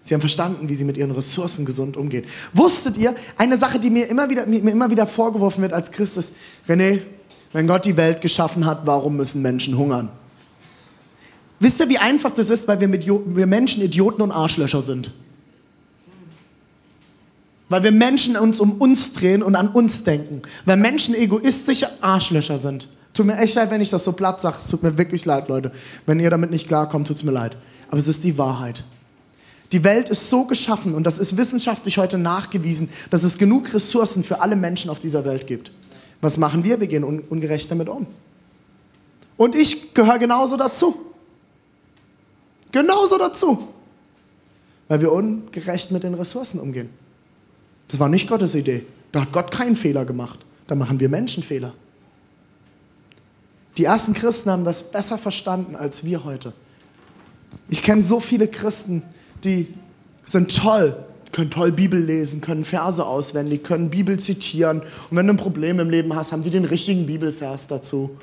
[0.02, 2.24] Sie haben verstanden, wie sie mit ihren Ressourcen gesund umgehen.
[2.54, 6.16] Wusstet ihr, eine Sache, die mir immer wieder, mir immer wieder vorgeworfen wird als Christ
[6.16, 6.32] ist,
[6.66, 7.02] René,
[7.52, 10.08] wenn Gott die Welt geschaffen hat, warum müssen Menschen hungern?
[11.60, 15.10] Wisst ihr, wie einfach das ist, weil wir, mit, wir Menschen Idioten und Arschlöcher sind?
[17.68, 20.42] Weil wir Menschen uns um uns drehen und an uns denken.
[20.64, 22.88] Weil Menschen egoistische Arschlöcher sind.
[23.12, 24.56] Tut mir echt leid, wenn ich das so platt sage.
[24.58, 25.72] Es tut mir wirklich leid, Leute.
[26.06, 27.56] Wenn ihr damit nicht klarkommt, tut es mir leid.
[27.88, 28.84] Aber es ist die Wahrheit.
[29.72, 34.24] Die Welt ist so geschaffen und das ist wissenschaftlich heute nachgewiesen, dass es genug Ressourcen
[34.24, 35.72] für alle Menschen auf dieser Welt gibt.
[36.22, 36.80] Was machen wir?
[36.80, 38.06] Wir gehen un ungerecht damit um.
[39.36, 40.96] Und ich gehöre genauso dazu.
[42.72, 43.68] Genauso dazu.
[44.88, 46.88] Weil wir ungerecht mit den Ressourcen umgehen.
[47.88, 48.84] Das war nicht Gottes Idee.
[49.12, 50.38] Da hat Gott keinen Fehler gemacht.
[50.66, 51.72] Da machen wir Menschen Fehler.
[53.76, 56.52] Die ersten Christen haben das besser verstanden als wir heute.
[57.70, 59.02] Ich kenne so viele Christen,
[59.44, 59.72] die
[60.24, 60.96] sind toll,
[61.32, 64.80] können toll Bibel lesen, können Verse auswendig, können Bibel zitieren.
[64.80, 68.18] Und wenn du ein Problem im Leben hast, haben sie den richtigen Bibelvers dazu.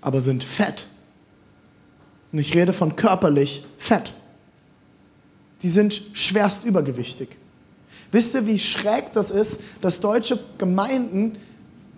[0.00, 0.86] Aber sind fett.
[2.32, 4.12] Und ich rede von körperlich fett.
[5.62, 7.36] Die sind schwerst übergewichtig.
[8.12, 11.36] Wisst ihr, wie schräg das ist, dass deutsche Gemeinden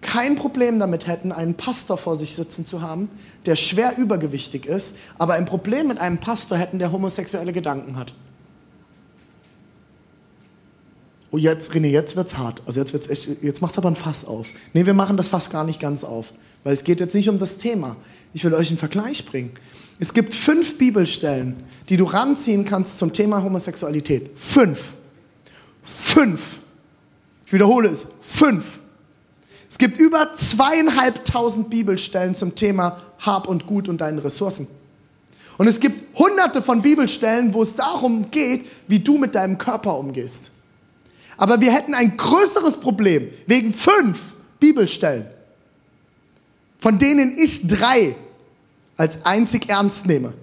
[0.02, 3.08] kein Problem damit hätten, einen Pastor vor sich sitzen zu haben,
[3.46, 8.12] der schwer übergewichtig ist, aber ein Problem mit einem Pastor hätten, der homosexuelle Gedanken hat.
[11.30, 12.62] Oh, jetzt, René, jetzt wird's hart.
[12.66, 14.48] Also jetzt wird's echt, jetzt macht's aber ein Fass auf.
[14.74, 16.26] Nee, wir machen das Fass gar nicht ganz auf,
[16.62, 17.96] weil es geht jetzt nicht um das Thema.
[18.34, 19.52] Ich will euch einen Vergleich bringen.
[19.98, 21.56] Es gibt fünf Bibelstellen,
[21.88, 24.30] die du ranziehen kannst zum Thema Homosexualität.
[24.34, 24.94] Fünf.
[25.82, 26.58] Fünf.
[27.46, 28.06] Ich wiederhole es.
[28.22, 28.80] Fünf.
[29.68, 34.66] Es gibt über zweieinhalbtausend Bibelstellen zum Thema Hab und Gut und deinen Ressourcen.
[35.58, 39.98] Und es gibt hunderte von Bibelstellen, wo es darum geht, wie du mit deinem Körper
[39.98, 40.50] umgehst.
[41.36, 44.18] Aber wir hätten ein größeres Problem wegen fünf
[44.60, 45.26] Bibelstellen,
[46.78, 48.14] von denen ich drei
[48.96, 50.34] als einzig ernst nehme,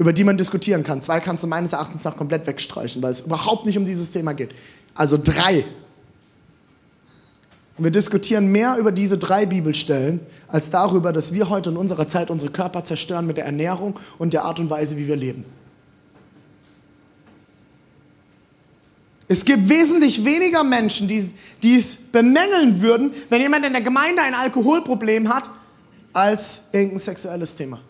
[0.00, 1.02] über die man diskutieren kann.
[1.02, 4.32] Zwei kannst du meines Erachtens nach komplett wegstreichen, weil es überhaupt nicht um dieses Thema
[4.32, 4.54] geht.
[4.94, 5.66] Also drei
[7.76, 12.08] und wir diskutieren mehr über diese drei Bibelstellen als darüber, dass wir heute in unserer
[12.08, 15.44] Zeit unsere Körper zerstören mit der Ernährung und der Art und Weise, wie wir leben.
[19.28, 21.30] Es gibt wesentlich weniger Menschen, die,
[21.62, 25.48] die es bemängeln würden, wenn jemand in der Gemeinde ein Alkoholproblem hat,
[26.14, 27.80] als irgendein sexuelles Thema.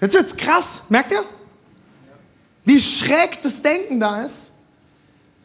[0.00, 1.24] Jetzt wird's krass, merkt ihr?
[2.64, 4.52] Wie schräg das Denken da ist.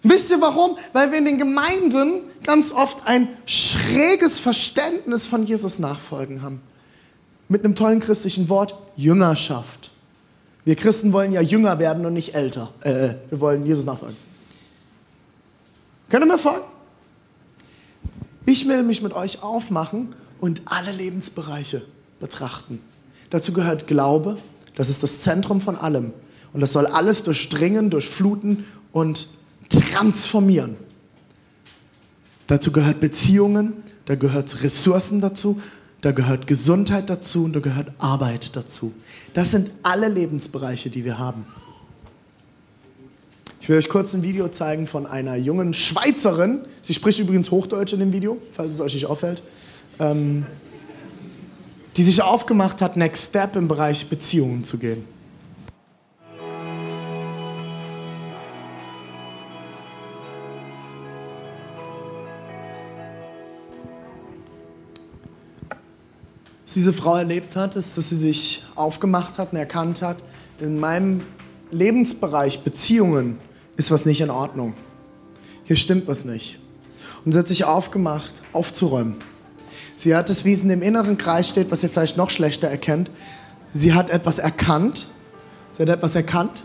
[0.04, 0.78] Wisst ihr warum?
[0.94, 6.62] Weil wir in den Gemeinden ganz oft ein schräges Verständnis von Jesus nachfolgen haben.
[7.50, 9.92] Mit einem tollen christlichen Wort, Jüngerschaft.
[10.64, 12.72] Wir Christen wollen ja jünger werden und nicht älter.
[12.84, 14.18] Äh, äh wir wollen Jesus nachfolgen.
[16.10, 16.66] Könnt ihr mir folgen?
[18.46, 21.82] Ich will mich mit euch aufmachen und alle Lebensbereiche
[22.20, 22.80] betrachten.
[23.36, 24.38] Dazu gehört Glaube,
[24.76, 26.14] das ist das Zentrum von allem.
[26.54, 29.28] Und das soll alles durchdringen, durchfluten und
[29.68, 30.78] transformieren.
[32.48, 33.74] Dazu gehört Beziehungen,
[34.06, 35.62] da gehört Ressourcen dazu,
[36.00, 38.94] da gehört Gesundheit dazu und da gehört Arbeit dazu.
[39.34, 41.46] Das sind alle Lebensbereiche, die wir haben.
[43.60, 46.62] Ich will euch kurz ein Video zeigen von einer jungen Schweizerin.
[46.82, 49.44] Sie spricht übrigens Hochdeutsch in dem Video, falls es euch nicht auffällt.
[50.00, 50.46] Ähm,
[51.98, 55.16] die sich aufgemacht hat, Next Step im Bereich Beziehungen zu gehen.
[66.76, 70.18] diese Frau erlebt hat, ist, dass sie sich aufgemacht hat und erkannt hat,
[70.60, 71.22] in meinem
[71.72, 73.40] Lebensbereich Beziehungen
[73.78, 74.74] ist was nicht in Ordnung.
[75.64, 76.60] Hier stimmt was nicht.
[77.24, 79.16] Und sie hat sich aufgemacht, aufzuräumen.
[79.98, 82.68] Sie hat es, wie es in dem inneren Kreis steht, was ihr vielleicht noch schlechter
[82.68, 83.10] erkennt.
[83.74, 85.08] Sie hat etwas erkannt.
[85.72, 86.64] Sie hat etwas erkannt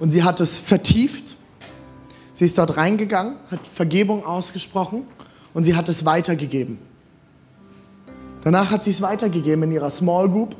[0.00, 1.36] und sie hat es vertieft.
[2.34, 5.02] Sie ist dort reingegangen, hat Vergebung ausgesprochen
[5.52, 6.78] und sie hat es weitergegeben.
[8.42, 10.56] Danach hat sie es weitergegeben in ihrer Small Group,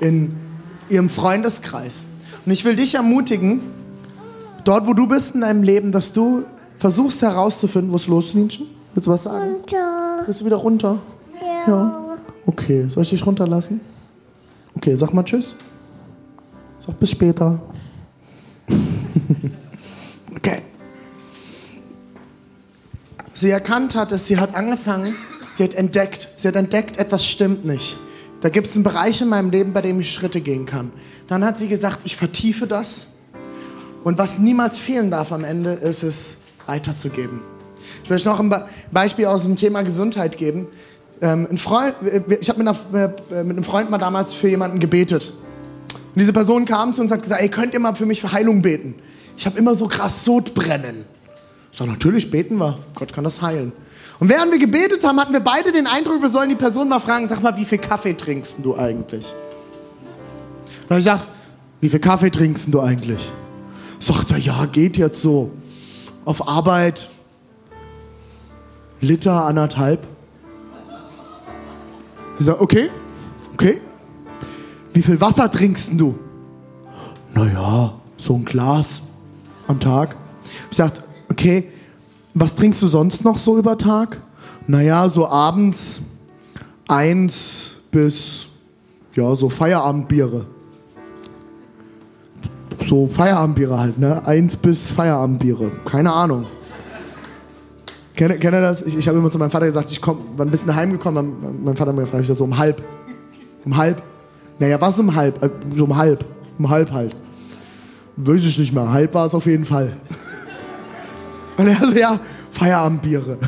[0.00, 0.36] in
[0.88, 2.06] ihrem Freundeskreis.
[2.46, 3.60] Und ich will dich ermutigen,
[4.64, 6.44] dort wo du bist in deinem Leben, dass du
[6.78, 8.66] versuchst herauszufinden, wo es los, Linchen?
[8.94, 9.52] Willst du was sagen?
[9.52, 10.22] Runter.
[10.26, 10.98] Willst du wieder runter?
[11.40, 11.70] Ja.
[11.70, 12.18] ja.
[12.46, 13.80] Okay, soll ich dich runterlassen?
[14.76, 15.56] Okay, sag mal Tschüss.
[16.78, 17.60] Sag bis später.
[20.36, 20.62] okay.
[23.34, 25.14] Sie erkannt hat, dass sie hat angefangen,
[25.52, 27.96] Sie hat entdeckt, sie hat entdeckt, etwas stimmt nicht
[28.40, 30.92] Da gibt es einen Bereich in meinem Leben, bei dem ich Schritte gehen kann.
[31.28, 33.08] Dann hat sie gesagt, ich vertiefe das.
[34.02, 37.40] Und was niemals fehlen darf am Ende, ist es weiterzugeben.
[38.02, 38.54] Ich will euch noch ein
[38.92, 40.66] Beispiel aus dem Thema Gesundheit geben.
[41.22, 41.94] Ähm, ein Freund,
[42.40, 45.32] ich habe mit, äh, mit, einem Freund mal damals für jemanden gebetet.
[45.92, 48.20] Und diese Person kam zu uns und hat gesagt, ey, könnt ihr mal für mich
[48.20, 48.94] für Heilung beten?
[49.36, 51.04] Ich habe immer so krass Sodbrennen.
[51.72, 52.78] So, natürlich beten wir.
[52.94, 53.72] Gott kann das heilen.
[54.18, 57.00] Und während wir gebetet haben, hatten wir beide den Eindruck, wir sollen die Person mal
[57.00, 59.24] fragen, sag mal, wie viel Kaffee trinkst du eigentlich?
[60.88, 61.20] Und ich sag,
[61.80, 63.30] wie viel Kaffee trinkst du eigentlich?
[63.98, 65.52] Sagt er, ja, geht jetzt so.
[66.24, 67.08] Auf Arbeit
[69.00, 70.06] Liter, anderthalb.
[72.38, 72.90] Ich sage, okay,
[73.54, 73.80] okay.
[74.92, 76.18] Wie viel Wasser trinkst du?
[77.34, 79.02] Naja, so ein Glas
[79.68, 80.16] am Tag.
[80.70, 80.94] Ich sage,
[81.30, 81.70] okay,
[82.34, 84.20] was trinkst du sonst noch so über Tag?
[84.66, 86.02] Naja, so abends
[86.88, 88.46] eins bis,
[89.14, 90.46] ja, so Feierabendbiere.
[92.86, 94.26] So Feierabendbiere halt, ne?
[94.26, 95.70] Eins bis Feierabendbiere.
[95.84, 96.46] Keine Ahnung.
[98.20, 98.82] Kennt, kennt ihr das?
[98.82, 101.36] Ich, ich habe immer zu meinem Vater gesagt, ich komm, war ein bisschen heimgekommen.
[101.40, 102.82] Mein, mein Vater hat mir gefragt, ich sag so um halb.
[103.64, 104.02] Um halb?
[104.58, 105.42] Naja, was um halb?
[105.42, 105.48] Äh,
[105.80, 106.22] um halb.
[106.58, 107.16] Um halb halt.
[108.16, 108.92] Weiß ich nicht mehr.
[108.92, 109.94] Halb war es auf jeden Fall.
[111.56, 113.38] Und er so, ja, Feierabendbiere.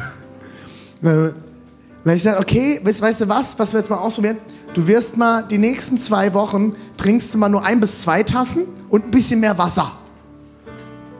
[1.02, 4.38] Und ich sage, okay, weißt, weißt du was, was wir jetzt mal ausprobieren?
[4.72, 8.64] Du wirst mal die nächsten zwei Wochen, trinkst du mal nur ein bis zwei Tassen
[8.88, 9.92] und ein bisschen mehr Wasser.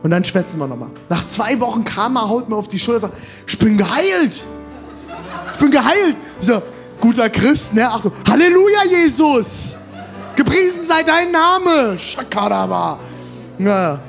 [0.03, 0.91] Und dann schwätzen wir nochmal.
[1.09, 4.43] Nach zwei Wochen kam er, haut mir auf die Schulter und sagt, ich bin geheilt.
[5.53, 6.17] Ich bin geheilt.
[6.41, 6.61] Ich so,
[6.99, 7.89] guter Christ, ne?
[7.89, 9.75] Ach, Halleluja, Jesus.
[10.35, 11.97] Gepriesen sei dein Name.
[11.97, 12.99] Shakadaba.
[13.57, 13.99] Ja.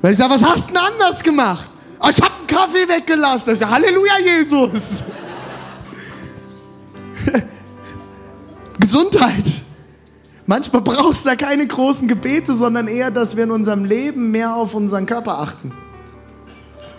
[0.00, 1.68] Weil ich sage, was hast du denn anders gemacht?
[2.00, 3.52] Oh, ich habe einen Kaffee weggelassen.
[3.52, 5.02] Ich sage, Halleluja, Jesus.
[8.80, 9.44] Gesundheit.
[10.48, 14.56] Manchmal brauchst du da keine großen Gebete, sondern eher, dass wir in unserem Leben mehr
[14.56, 15.72] auf unseren Körper achten.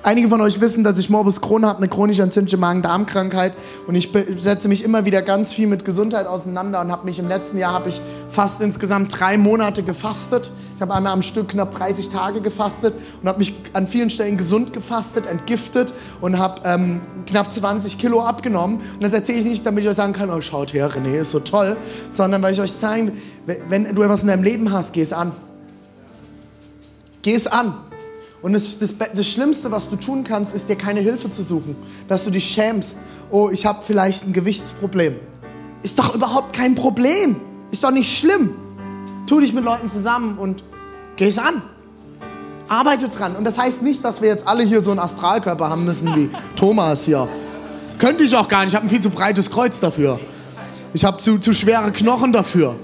[0.04, 3.54] Einige von euch wissen, dass ich Morbus Crohn habe, eine chronisch entzündliche Magen-Darm-Krankheit
[3.88, 7.28] und ich setze mich immer wieder ganz viel mit Gesundheit auseinander und habe mich im
[7.28, 8.00] letzten Jahr habe ich
[8.32, 10.52] fast insgesamt drei Monate gefastet.
[10.76, 14.38] Ich habe einmal am Stück knapp 30 Tage gefastet und habe mich an vielen Stellen
[14.38, 18.78] gesund gefastet, entgiftet und habe ähm, knapp 20 Kilo abgenommen.
[18.78, 21.32] Und das erzähle ich nicht, damit ich euch sagen kann, oh schaut her, René ist
[21.32, 21.76] so toll,
[22.12, 23.22] sondern weil ich euch zeigen,
[23.70, 25.32] wenn du etwas in deinem Leben hast, geh es an.
[27.22, 27.74] Geh es an.
[28.42, 31.76] Und das, das, das, Schlimmste, was du tun kannst, ist dir keine Hilfe zu suchen.
[32.08, 32.98] Dass du dich schämst.
[33.32, 35.16] Oh, ich habe vielleicht ein Gewichtsproblem.
[35.84, 37.38] Ist doch überhaupt kein Problem.
[37.72, 38.52] Ist doch nicht schlimm.
[39.28, 40.64] Tu dich mit Leuten zusammen und
[41.18, 41.62] geh es an.
[42.70, 43.36] Arbeite dran.
[43.36, 46.30] Und das heißt nicht, dass wir jetzt alle hier so einen Astralkörper haben müssen wie
[46.56, 47.28] Thomas hier.
[47.98, 48.70] Könnte ich auch gar nicht.
[48.70, 50.20] Ich habe ein viel zu breites Kreuz dafür.
[50.94, 52.76] Ich habe zu, zu schwere Knochen dafür.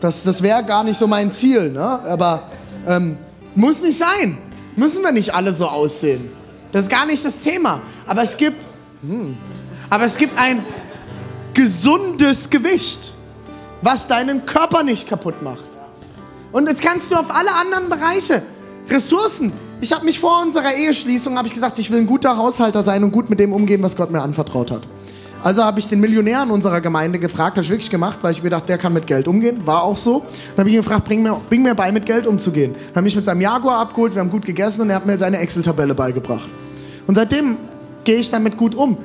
[0.00, 1.70] Das, das wäre gar nicht so mein Ziel.
[1.70, 1.80] Ne?
[1.80, 2.42] Aber
[2.86, 3.16] ähm,
[3.54, 4.38] muss nicht sein.
[4.76, 6.30] Müssen wir nicht alle so aussehen.
[6.72, 7.80] Das ist gar nicht das Thema.
[8.06, 8.64] Aber es gibt,
[9.02, 9.36] hm,
[9.90, 10.64] aber es gibt ein
[11.54, 13.12] gesundes Gewicht,
[13.82, 15.64] was deinen Körper nicht kaputt macht.
[16.52, 18.42] Und das kannst du auf alle anderen Bereiche.
[18.88, 19.52] Ressourcen.
[19.80, 23.12] Ich habe mich vor unserer Eheschließung ich gesagt, ich will ein guter Haushalter sein und
[23.12, 24.82] gut mit dem umgehen, was Gott mir anvertraut hat.
[25.42, 28.42] Also habe ich den Millionär in unserer Gemeinde gefragt, habe ich wirklich gemacht, weil ich
[28.42, 29.64] mir dachte, der kann mit Geld umgehen.
[29.64, 30.20] War auch so.
[30.20, 32.74] Dann habe ich ihn gefragt, bring mir, bring mir bei, mit Geld umzugehen.
[32.88, 35.16] Dann habe ich mit seinem Jaguar abgeholt, wir haben gut gegessen und er hat mir
[35.16, 36.48] seine Excel-Tabelle beigebracht.
[37.06, 37.56] Und seitdem
[38.04, 38.96] gehe ich damit gut um.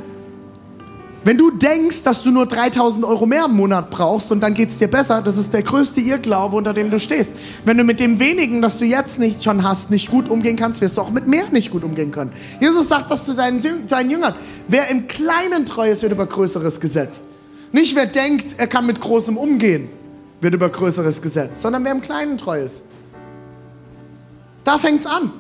[1.25, 4.69] Wenn du denkst, dass du nur 3000 Euro mehr im Monat brauchst und dann geht
[4.69, 7.36] es dir besser, das ist der größte Irrglaube, unter dem du stehst.
[7.63, 10.81] Wenn du mit dem wenigen, das du jetzt nicht schon hast, nicht gut umgehen kannst,
[10.81, 12.33] wirst du auch mit mehr nicht gut umgehen können.
[12.59, 14.36] Jesus sagt das zu seinen, seinen Jüngern.
[14.67, 17.23] Wer im Kleinen treu ist, wird über Größeres gesetzt.
[17.71, 19.88] Nicht wer denkt, er kann mit Großem umgehen,
[20.41, 22.81] wird über Größeres gesetzt, sondern wer im Kleinen treu ist.
[24.65, 25.31] Da fängt es an.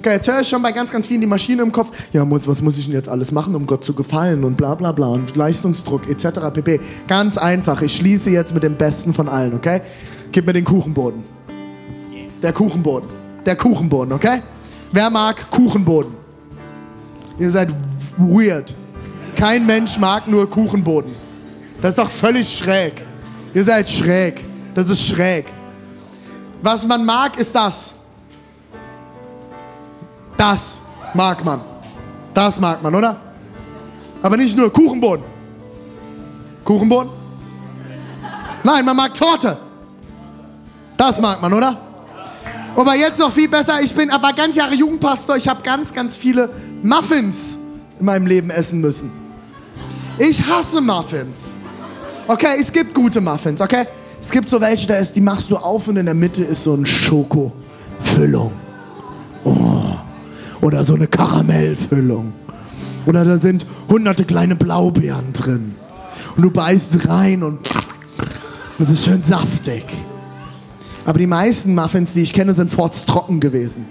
[0.00, 1.94] Okay, jetzt höre ich schon bei ganz, ganz vielen die Maschine im Kopf.
[2.14, 4.92] Ja, was muss ich denn jetzt alles machen, um Gott zu gefallen und bla bla
[4.92, 6.40] bla und Leistungsdruck etc.
[6.54, 6.80] pp.
[7.06, 7.82] Ganz einfach.
[7.82, 9.82] Ich schließe jetzt mit dem Besten von allen, okay?
[10.32, 11.22] Gib mir den Kuchenboden.
[12.40, 13.10] Der Kuchenboden.
[13.44, 14.40] Der Kuchenboden, okay?
[14.90, 16.14] Wer mag Kuchenboden?
[17.38, 17.68] Ihr seid
[18.16, 18.72] weird.
[19.36, 21.12] Kein Mensch mag nur Kuchenboden.
[21.82, 23.04] Das ist doch völlig schräg.
[23.52, 24.40] Ihr seid schräg.
[24.74, 25.44] Das ist schräg.
[26.62, 27.92] Was man mag, ist das.
[30.40, 30.80] Das
[31.12, 31.60] mag man.
[32.32, 33.14] Das mag man, oder?
[34.22, 35.22] Aber nicht nur Kuchenboden.
[36.64, 37.10] Kuchenboden?
[38.64, 39.58] Nein, man mag Torte.
[40.96, 41.76] Das mag man, oder?
[42.74, 43.82] Aber jetzt noch viel besser.
[43.82, 45.36] Ich bin aber ganz Jahre Jugendpastor.
[45.36, 46.48] Ich habe ganz, ganz viele
[46.82, 47.58] Muffins
[47.98, 49.12] in meinem Leben essen müssen.
[50.18, 51.52] Ich hasse Muffins.
[52.26, 53.84] Okay, es gibt gute Muffins, okay?
[54.18, 56.64] Es gibt so welche, da ist, die machst du auf und in der Mitte ist
[56.64, 58.52] so ein Schokofüllung.
[59.44, 59.80] Oh.
[60.60, 62.32] Oder so eine Karamellfüllung.
[63.06, 65.74] Oder da sind hunderte kleine Blaubeeren drin.
[66.36, 67.60] Und du beißt rein und
[68.78, 69.84] es ist schön saftig.
[71.04, 72.72] Aber die meisten Muffins, die ich kenne, sind
[73.06, 73.86] trocken gewesen.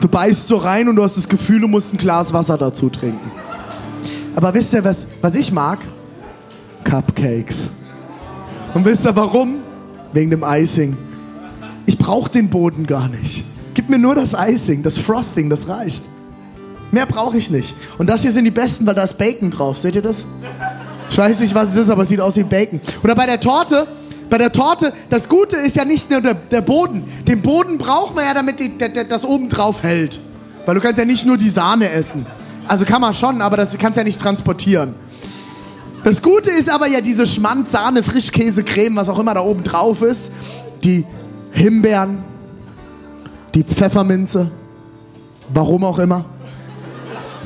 [0.00, 2.90] Du beißt so rein und du hast das Gefühl, du musst ein Glas Wasser dazu
[2.90, 3.30] trinken.
[4.34, 5.78] Aber wisst ihr, was, was ich mag?
[6.84, 7.62] Cupcakes.
[8.74, 9.56] Und wisst ihr warum?
[10.12, 10.96] Wegen dem Icing.
[11.86, 13.44] Ich brauche den Boden gar nicht.
[13.76, 16.02] Gib mir nur das Icing, das Frosting, das reicht.
[16.92, 17.74] Mehr brauche ich nicht.
[17.98, 19.76] Und das hier sind die besten, weil da ist Bacon drauf.
[19.76, 20.24] Seht ihr das?
[21.10, 22.80] Ich weiß nicht, was es ist, aber es sieht aus wie Bacon.
[23.04, 23.86] Oder bei der Torte,
[24.30, 27.04] bei der Torte, das Gute ist ja nicht nur der, der Boden.
[27.28, 30.20] Den Boden braucht man ja, damit die, der, der, das oben drauf hält.
[30.64, 32.24] Weil du kannst ja nicht nur die Sahne essen.
[32.66, 34.94] Also kann man schon, aber das kannst ja nicht transportieren.
[36.02, 39.62] Das Gute ist aber ja diese Schmand, Sahne, Frischkäse, Creme, was auch immer da oben
[39.64, 40.32] drauf ist.
[40.82, 41.04] Die
[41.52, 42.24] Himbeeren,
[43.56, 44.50] die Pfefferminze,
[45.52, 46.26] warum auch immer.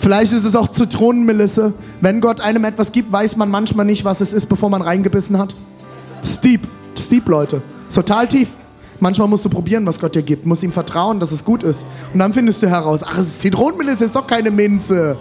[0.01, 1.73] Vielleicht ist es auch Zitronenmelisse.
[2.01, 5.39] Wenn Gott einem etwas gibt, weiß man manchmal nicht, was es ist, bevor man reingebissen
[5.39, 5.55] hat.
[6.25, 6.67] Steep,
[6.99, 7.63] Steep, Leute.
[7.95, 8.49] Total tief.
[8.99, 10.47] Manchmal musst du probieren, was Gott dir gibt.
[10.47, 11.85] Musst ihm vertrauen, dass es gut ist.
[12.13, 15.17] Und dann findest du heraus, ach, Zitronenmelisse, ist doch keine Minze.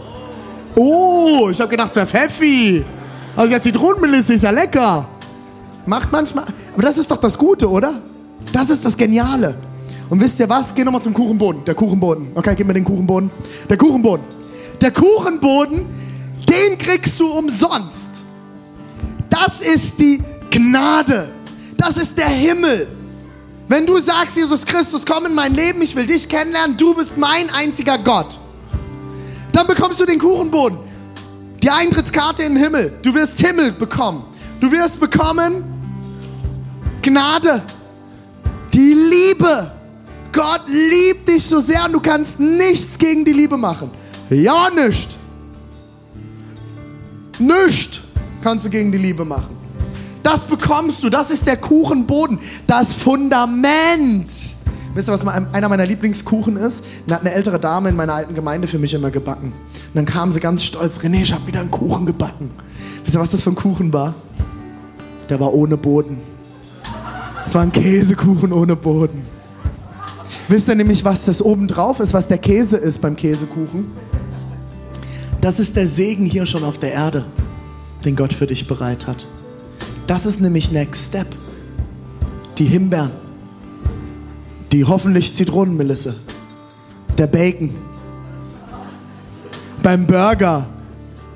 [0.76, 2.84] Oh, ich habe gedacht, es wäre Pfeffi.
[3.36, 5.08] Also ja, Zitronenmelisse ist ja lecker.
[5.86, 6.46] Macht manchmal.
[6.74, 7.94] Aber das ist doch das Gute, oder?
[8.52, 9.69] Das ist das Geniale.
[10.10, 10.74] Und wisst ihr was?
[10.74, 11.64] Geh nochmal zum Kuchenboden.
[11.66, 12.30] Der Kuchenboden.
[12.36, 13.30] Okay, gib mir den Kuchenboden.
[13.70, 14.26] Der Kuchenboden.
[14.82, 15.86] Der Kuchenboden,
[16.50, 18.10] den kriegst du umsonst.
[19.30, 21.30] Das ist die Gnade.
[21.78, 22.88] Das ist der Himmel.
[23.68, 27.18] Wenn du sagst, Jesus Christus, komm in mein Leben, ich will dich kennenlernen, du bist
[27.18, 28.40] mein einziger Gott,
[29.52, 30.80] dann bekommst du den Kuchenboden,
[31.62, 32.94] die Eintrittskarte in den Himmel.
[33.04, 34.24] Du wirst Himmel bekommen.
[34.60, 35.64] Du wirst bekommen
[37.02, 37.62] Gnade,
[38.74, 39.72] die Liebe.
[40.32, 43.90] Gott liebt dich so sehr und du kannst nichts gegen die Liebe machen.
[44.30, 45.18] Ja, nicht.
[47.40, 48.02] Nicht
[48.42, 49.56] kannst du gegen die Liebe machen.
[50.22, 51.10] Das bekommst du.
[51.10, 52.40] Das ist der Kuchenboden.
[52.68, 54.30] Das Fundament.
[54.94, 56.84] Wisst ihr, was einer meiner Lieblingskuchen ist?
[57.08, 59.54] Da hat eine ältere Dame in meiner alten Gemeinde für mich immer gebacken.
[59.54, 62.52] Und dann kam sie ganz stolz, René, ich habe wieder einen Kuchen gebacken.
[63.04, 64.14] Wisst ihr, was das für ein Kuchen war?
[65.30, 66.20] Der war ohne Boden.
[67.46, 69.22] Es war ein Käsekuchen ohne Boden.
[70.50, 73.86] Wisst ihr nämlich, was das oben drauf ist, was der Käse ist beim Käsekuchen?
[75.42, 77.24] Das ist der Segen hier schon auf der Erde,
[78.04, 79.28] den Gott für dich bereit hat.
[80.08, 81.28] Das ist nämlich Next Step.
[82.58, 83.12] Die Himbeeren,
[84.72, 86.16] die hoffentlich Zitronenmelisse,
[87.16, 87.76] der Bacon.
[89.84, 90.66] Beim Burger,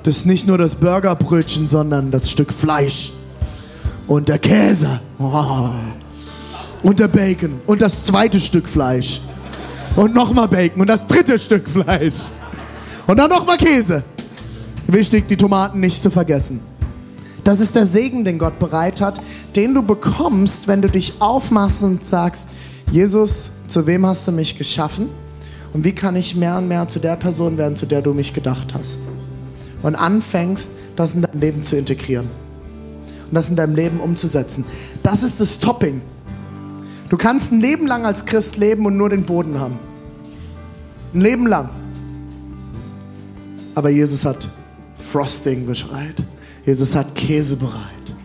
[0.02, 3.14] das ist nicht nur das Burgerbrötchen, sondern das Stück Fleisch
[4.08, 5.00] und der Käse.
[5.20, 5.70] Oh.
[6.84, 9.22] Und der Bacon und das zweite Stück Fleisch.
[9.96, 12.16] Und nochmal Bacon und das dritte Stück Fleisch.
[13.08, 14.04] Und dann nochmal Käse.
[14.88, 16.60] Wichtig, die Tomaten nicht zu vergessen.
[17.44, 19.20] Das ist der Segen, den Gott bereit hat,
[19.56, 22.48] den du bekommst, wenn du dich aufmachst und sagst,
[22.92, 25.10] Jesus, zu wem hast du mich geschaffen?
[25.74, 28.34] Und wie kann ich mehr und mehr zu der Person werden, zu der du mich
[28.34, 29.02] gedacht hast?
[29.82, 32.28] Und anfängst, das in dein Leben zu integrieren.
[33.30, 34.64] Und das in deinem Leben umzusetzen.
[35.02, 36.02] Das ist das Topping.
[37.14, 39.78] Du kannst ein Leben lang als Christ leben und nur den Boden haben.
[41.14, 41.70] Ein Leben lang.
[43.76, 44.48] Aber Jesus hat
[44.98, 46.24] Frosting bereit.
[46.66, 48.16] Jesus hat Käse bereit.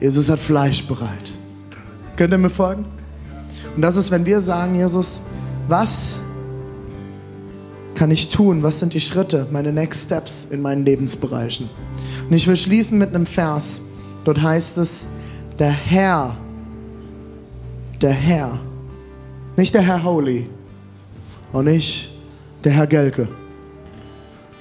[0.00, 1.32] Jesus hat Fleisch bereit.
[2.14, 2.84] Könnt ihr mir folgen?
[3.74, 5.22] Und das ist, wenn wir sagen, Jesus,
[5.66, 6.20] was
[7.96, 8.62] kann ich tun?
[8.62, 11.68] Was sind die Schritte, meine Next Steps in meinen Lebensbereichen?
[12.28, 13.80] Und ich will schließen mit einem Vers.
[14.22, 15.08] Dort heißt es,
[15.58, 16.36] der Herr,
[18.00, 18.58] der Herr,
[19.56, 20.48] nicht der Herr Holy
[21.52, 22.10] und nicht
[22.64, 23.28] der Herr Gelke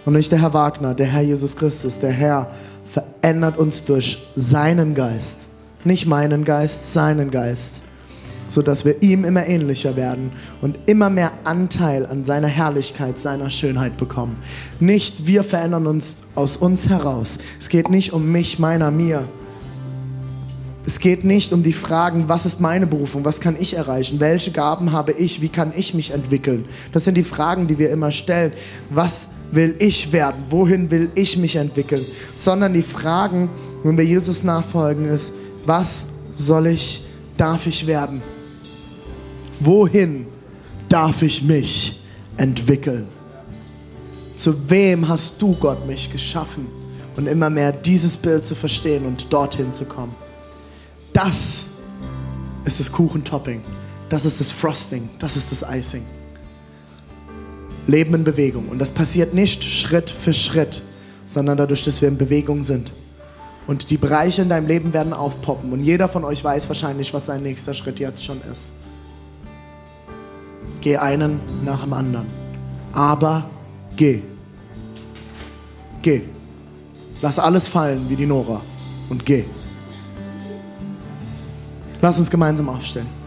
[0.05, 2.51] und nicht der Herr Wagner, der Herr Jesus Christus, der Herr
[2.85, 5.47] verändert uns durch seinen Geist.
[5.85, 7.83] Nicht meinen Geist, seinen Geist.
[8.47, 10.31] Sodass wir ihm immer ähnlicher werden
[10.61, 14.37] und immer mehr Anteil an seiner Herrlichkeit, seiner Schönheit bekommen.
[14.79, 17.37] Nicht wir verändern uns aus uns heraus.
[17.59, 19.25] Es geht nicht um mich, meiner, mir.
[20.89, 24.49] Es geht nicht um die Fragen, was ist meine Berufung, was kann ich erreichen, welche
[24.49, 26.65] Gaben habe ich, wie kann ich mich entwickeln.
[26.93, 28.53] Das sind die Fragen, die wir immer stellen.
[28.89, 30.41] Was will ich werden?
[30.49, 32.03] Wohin will ich mich entwickeln?
[32.33, 33.51] Sondern die Fragen,
[33.83, 35.33] wenn wir Jesus nachfolgen, ist,
[35.63, 37.05] was soll ich,
[37.37, 38.23] darf ich werden?
[39.59, 40.25] Wohin
[40.89, 42.01] darf ich mich
[42.35, 43.05] entwickeln?
[44.35, 46.65] Zu wem hast du Gott mich geschaffen?
[47.15, 50.15] und immer mehr dieses Bild zu verstehen und dorthin zu kommen.
[51.21, 51.65] Das
[52.63, 53.59] ist das Kuchentopping,
[54.07, 56.05] das ist das Frosting, das ist das Icing.
[57.87, 58.69] Leben in Bewegung.
[58.69, 60.81] Und das passiert nicht Schritt für Schritt,
[61.27, 62.93] sondern dadurch, dass wir in Bewegung sind.
[63.67, 65.73] Und die Bereiche in deinem Leben werden aufpoppen.
[65.73, 68.71] Und jeder von euch weiß wahrscheinlich, was sein nächster Schritt jetzt schon ist.
[70.79, 72.27] Geh einen nach dem anderen.
[72.93, 73.49] Aber
[73.97, 74.21] geh.
[76.01, 76.21] Geh.
[77.21, 78.61] Lass alles fallen wie die Nora
[79.09, 79.43] und geh.
[82.01, 83.18] Lass uns gemeinsam aufstellen.